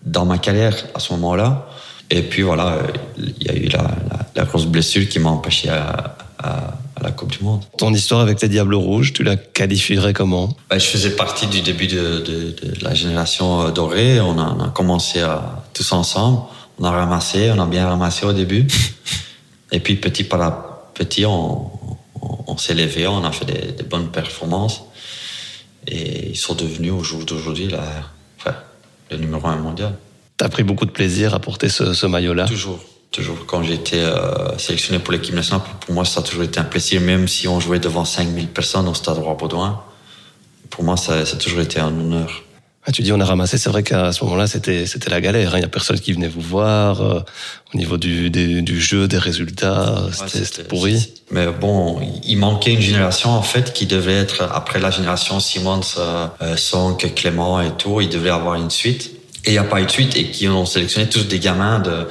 [0.04, 1.68] dans ma carrière à ce moment-là.
[2.10, 2.78] Et puis voilà,
[3.16, 3.88] il y a eu la,
[4.34, 7.62] la, grosse blessure qui m'a empêché à, à, la Coupe du Monde.
[7.78, 10.56] Ton histoire avec les Diables Rouges, tu la qualifierais comment?
[10.68, 14.20] Ben, Je faisais partie du début de, de, de la génération euh, dorée.
[14.20, 16.40] On a, on a commencé à, tous ensemble
[16.80, 18.66] on a ramassé, on a bien ramassé au début.
[19.70, 21.70] Et puis petit par petit, on,
[22.46, 24.82] on, s'est levé, on a fait des, bonnes performances.
[25.86, 27.68] Et ils sont devenus au jour d'aujourd'hui
[28.38, 28.56] enfin,
[29.10, 29.94] le numéro un mondial.
[30.38, 32.46] Tu as pris beaucoup de plaisir à porter ce, maillot-là?
[32.46, 32.80] Toujours.
[33.10, 33.44] Toujours.
[33.46, 36.64] Quand j'ai été euh, sélectionné pour l'équipe nationale, pour moi, ça a toujours été un
[36.64, 39.82] plaisir, même si on jouait devant 5000 personnes au stade Roi-Baudouin.
[40.70, 42.44] pour moi, ça, ça a toujours été un honneur.
[42.86, 45.54] Ah, tu dis on a ramassé, c'est vrai qu'à ce moment-là, c'était c'était la galère.
[45.54, 45.58] hein.
[45.58, 47.20] Il y a personne qui venait vous voir euh,
[47.74, 50.06] au niveau du, des- du jeu, des résultats.
[50.06, 51.12] Ouais, C'était pourri.
[51.30, 55.80] Mais bon, il manquait une génération en fait qui devait être après la génération Simons,
[55.98, 58.00] euh, euh, Song, Clément et tout.
[58.00, 59.10] Il devait avoir une suite.
[59.44, 61.80] Et il n'y a pas eu de suite et qui ont sélectionné tous des gamins
[61.80, 62.06] de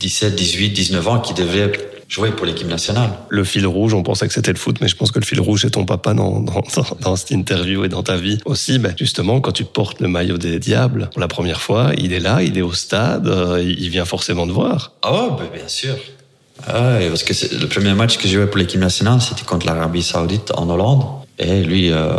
[0.00, 1.72] 17, 18, 19 ans qui devaient
[2.12, 3.10] jouer pour l'équipe nationale.
[3.30, 5.40] Le fil rouge, on pensait que c'était le foot, mais je pense que le fil
[5.40, 6.40] rouge, c'est ton papa dans,
[7.00, 8.78] dans, cette interview et dans ta vie aussi.
[8.78, 12.20] Ben, justement, quand tu portes le maillot des Diables pour la première fois, il est
[12.20, 14.92] là, il est au stade, euh, il vient forcément te voir.
[15.00, 15.96] Ah ouais, ben, bien sûr.
[16.68, 20.02] Ah parce que le premier match que j'ai joué pour l'équipe nationale, c'était contre l'Arabie
[20.02, 21.04] Saoudite en Hollande.
[21.38, 22.12] Et lui, euh,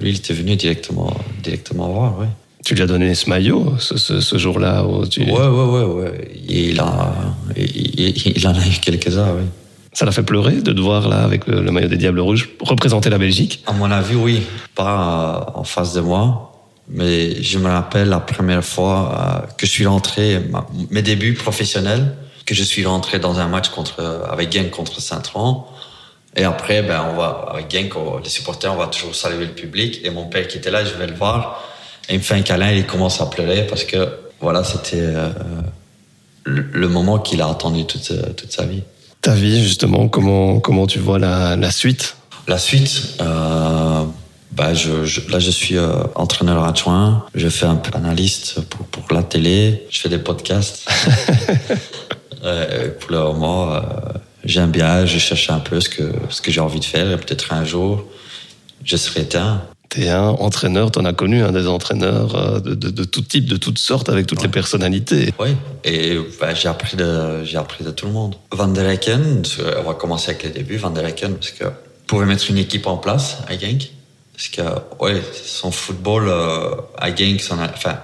[0.00, 2.26] lui, il était venu directement, directement voir, ouais.
[2.64, 5.22] Tu lui as donné ce maillot ce, ce, ce jour-là tu...
[5.22, 7.12] Ouais, ouais, ouais, il, a,
[7.56, 9.44] il, en a eu quelques-uns, oui.
[9.92, 12.50] Ça l'a fait pleurer de te voir là avec le, le maillot des Diables Rouges
[12.60, 13.64] représenter la Belgique?
[13.66, 14.42] À mon avis, oui.
[14.74, 16.44] Pas euh, en face de moi.
[16.88, 20.40] Mais je me rappelle la première fois euh, que je suis rentré,
[20.90, 22.14] mes débuts professionnels,
[22.46, 25.64] que je suis rentré dans un match contre, avec Genk contre Saint-Tron.
[26.36, 27.92] Et après, ben, on va, avec Genk,
[28.22, 30.00] les supporters, on va toujours saluer le public.
[30.04, 31.64] Et mon père qui était là, je vais le voir.
[32.08, 34.08] Et il me fait un câlin et il commence à pleurer parce que,
[34.40, 35.28] voilà, c'était euh,
[36.44, 38.82] le, le moment qu'il a attendu toute, toute sa vie.
[39.20, 42.16] Ta vie, justement, comment, comment tu vois la, la suite?
[42.46, 44.04] La suite, euh,
[44.52, 48.86] bah je, je- là je suis euh, entraîneur adjoint, je fais un peu analyste pour,
[48.86, 50.88] pour la télé, je fais des podcasts.
[52.44, 53.80] Euh, pour le moment, euh,
[54.44, 57.16] j'aime bien, je cherche un peu ce que, ce que j'ai envie de faire et
[57.16, 58.04] peut-être un jour,
[58.84, 59.60] je serai éteint.
[59.88, 63.46] T'es un entraîneur, t'en as connu un des entraîneurs euh, de, de, de tout type,
[63.46, 65.32] de toutes sortes, avec toutes les personnalités.
[65.40, 68.34] Oui, et bah, j'ai appris de j'ai appris de tout le monde.
[68.52, 69.42] Van der Eycken,
[69.78, 70.76] on va commencer avec les débuts.
[70.76, 71.64] Van der Eycken, parce que
[72.06, 73.90] pouvait mettre une équipe en place à Genk,
[74.34, 74.62] parce que
[75.02, 77.98] ouais, son football euh, à Genk, son, enfin,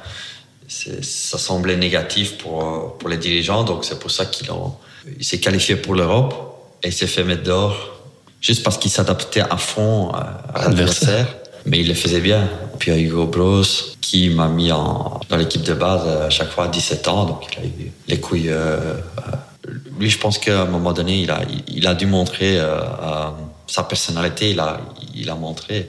[0.69, 4.49] ça semblait négatif pour euh, pour les dirigeants, donc c'est pour ça qu'il
[5.19, 6.35] il s'est qualifié pour l'Europe
[6.83, 7.77] et il s'est fait mettre dehors
[8.41, 11.27] juste parce qu'il s'adaptait à fond à, à L'adversaire.
[11.67, 12.49] Mais il le faisait bien.
[12.79, 13.63] Puis il y a Hugo Bros
[14.01, 17.25] qui m'a mis en, dans l'équipe de base à chaque fois à 17 ans.
[17.25, 18.49] Donc il a eu les couilles.
[18.51, 18.97] euh,
[19.69, 22.81] euh, lui, je pense qu'à un moment donné, il a, il, a dû montrer euh,
[22.83, 23.31] euh,
[23.67, 24.51] sa personnalité.
[24.51, 24.81] Il a,
[25.15, 25.89] il a montré.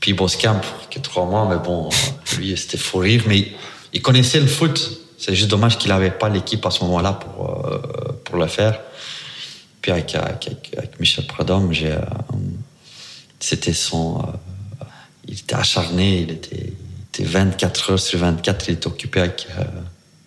[0.00, 0.60] Puis Boskamp,
[0.90, 1.88] qui est trois mois, mais bon,
[2.36, 3.22] lui, c'était fou rire.
[3.26, 3.52] Mais
[3.94, 4.90] il connaissait le foot.
[5.16, 7.80] C'est juste dommage qu'il n'avait pas l'équipe à ce moment-là pour, euh,
[8.24, 8.78] pour le faire.
[9.80, 11.98] Puis avec, avec, avec- Michel Pradhomme, euh,
[13.40, 14.22] c'était son.
[15.28, 19.46] Il était acharné, il était, il était 24 heures sur 24, il était occupé avec,
[19.58, 19.64] euh,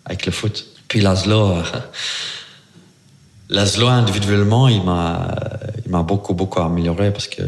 [0.06, 0.68] avec le foot.
[0.88, 1.64] Puis Laszlo, euh,
[3.50, 5.36] Laszlo individuellement, il m'a,
[5.86, 7.42] il m'a beaucoup, beaucoup amélioré parce que.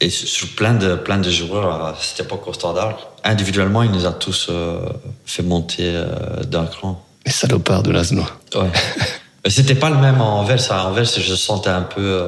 [0.00, 4.06] Et sur plein de, plein de joueurs à cette époque au standard, individuellement, il nous
[4.06, 4.78] a tous euh,
[5.26, 7.04] fait monter euh, d'un cran.
[7.26, 8.22] Les salopards de Laszlo.
[8.54, 8.70] Ouais.
[9.48, 10.70] C'était pas le même à Anvers.
[10.70, 12.24] À Anvers, je sentais un peu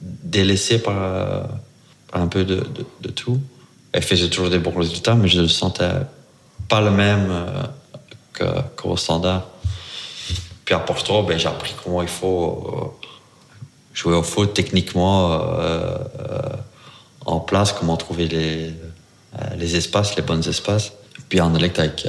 [0.00, 0.94] délaissé par
[2.12, 2.66] un peu de,
[3.00, 3.40] de, tout.
[3.92, 5.90] Elle faisait toujours des bons résultats, mais je le sentais
[6.68, 9.46] pas le même euh, qu'au standard.
[10.70, 13.06] Puis à Porto, ben, j'ai appris comment il faut euh,
[13.92, 16.40] jouer au foot techniquement euh, euh,
[17.26, 18.70] en place, comment trouver les,
[19.58, 20.92] les espaces, les bons espaces.
[21.28, 22.06] Puis en élect avec,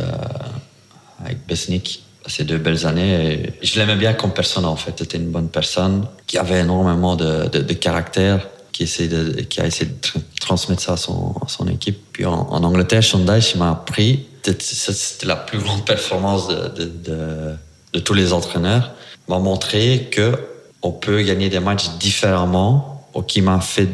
[1.25, 3.51] avec Besnik, ces deux belles années.
[3.63, 4.93] Je l'aimais bien comme personne en fait.
[4.95, 10.21] C'était une bonne personne qui avait énormément de, de caractère, qui, a essayé de tr-
[10.39, 11.99] transmettre ça à son, équipe.
[12.13, 14.25] Puis en, Angleterre, il m'a appris.
[14.43, 18.91] C'était- la plus grande performance de, tous les entraîneurs.
[19.27, 20.33] M'a montré que
[20.81, 23.87] on peut gagner des matchs différemment, ou qui m'a fait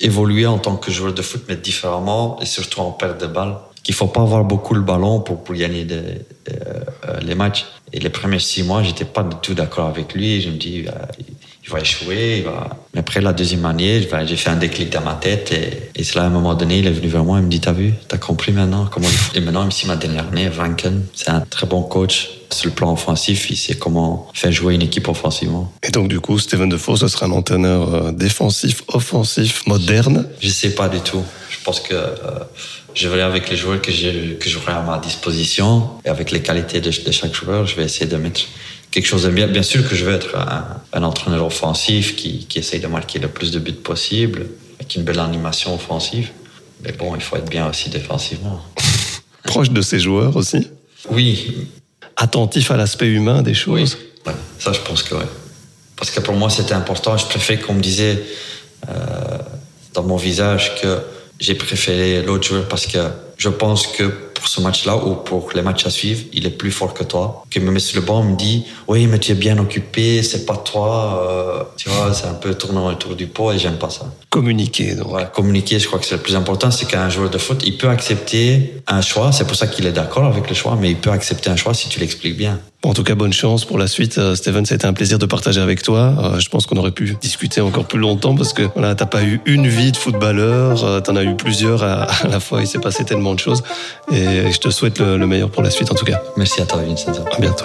[0.00, 3.56] évoluer en tant que joueur de foot, mais différemment, et surtout en perte de balle.
[3.82, 6.18] Qu'il faut pas avoir beaucoup le ballon pour, gagner euh,
[6.48, 7.66] euh, les matchs.
[7.92, 10.40] Et les premiers six mois, j'étais pas du tout d'accord avec lui.
[10.40, 10.92] Je me dis, euh,
[11.64, 12.38] il va échouer.
[12.38, 12.68] Il va...
[12.92, 15.52] Mais après la deuxième année, j'ai fait un déclic dans ma tête.
[15.52, 17.38] Et, et c'est là, à un moment donné, il est venu vers moi.
[17.38, 19.34] Il me dit, t'as vu, t'as compris maintenant comment il faut.
[19.34, 22.30] Et maintenant, ici, ma dernière année, Vanken, c'est un très bon coach.
[22.52, 25.72] Sur le plan offensif, il sait comment faire jouer une équipe offensivement.
[25.82, 30.28] Et donc, du coup, Steven Defoe, ce sera un entraîneur euh, défensif, offensif, moderne?
[30.40, 31.22] Je sais pas du tout.
[31.50, 32.10] Je pense que euh,
[32.94, 36.90] je verrai avec les joueurs que j'aurai à ma disposition et avec les qualités de,
[36.90, 38.42] de chaque joueur, je vais essayer de mettre
[38.94, 39.48] quelque chose de bien.
[39.48, 43.18] Bien sûr que je veux être un, un entraîneur offensif qui, qui essaye de marquer
[43.18, 44.46] le plus de buts possible,
[44.78, 46.30] avec une belle animation offensive.
[46.82, 48.62] Mais bon, il faut être bien aussi défensivement.
[49.42, 50.68] Proche de ses joueurs aussi.
[51.10, 51.68] Oui,
[52.16, 53.98] Attentif à l'aspect humain des choses.
[54.24, 55.26] Ouais, ça, je pense que ouais.
[55.96, 57.16] Parce que pour moi, c'était important.
[57.16, 58.22] Je préférais qu'on me disait
[58.88, 59.38] euh,
[59.94, 61.00] dans mon visage que
[61.40, 62.98] j'ai préféré l'autre joueur parce que
[63.36, 66.70] je pense que pour ce match-là ou pour les matchs à suivre, il est plus
[66.70, 67.44] fort que toi.
[67.50, 70.44] Qui me met sur le banc, me dit oui, mais tu es bien occupé, c'est
[70.44, 71.26] pas toi.
[71.28, 74.06] Euh, tu vois, c'est un peu tournant autour du pot et j'aime pas ça.
[74.30, 75.12] Communiquer, donc.
[75.12, 77.78] Ouais, communiquer, je crois que c'est le plus important, c'est qu'un joueur de foot, il
[77.78, 79.32] peut accepter un choix.
[79.32, 81.74] C'est pour ça qu'il est d'accord avec le choix, mais il peut accepter un choix
[81.74, 82.60] si tu l'expliques bien.
[82.84, 84.18] En tout cas, bonne chance pour la suite.
[84.18, 86.14] Euh, Steven, ça a été un plaisir de partager avec toi.
[86.18, 89.22] Euh, je pense qu'on aurait pu discuter encore plus longtemps parce que voilà, t'as pas
[89.22, 92.60] eu une vie de footballeur, euh, t'en as eu plusieurs à, la fois.
[92.60, 93.62] Il s'est passé tellement de choses
[94.12, 96.20] et je te souhaite le, le meilleur pour la suite en tout cas.
[96.36, 97.12] Merci à toi, Vincent.
[97.32, 97.64] À bientôt.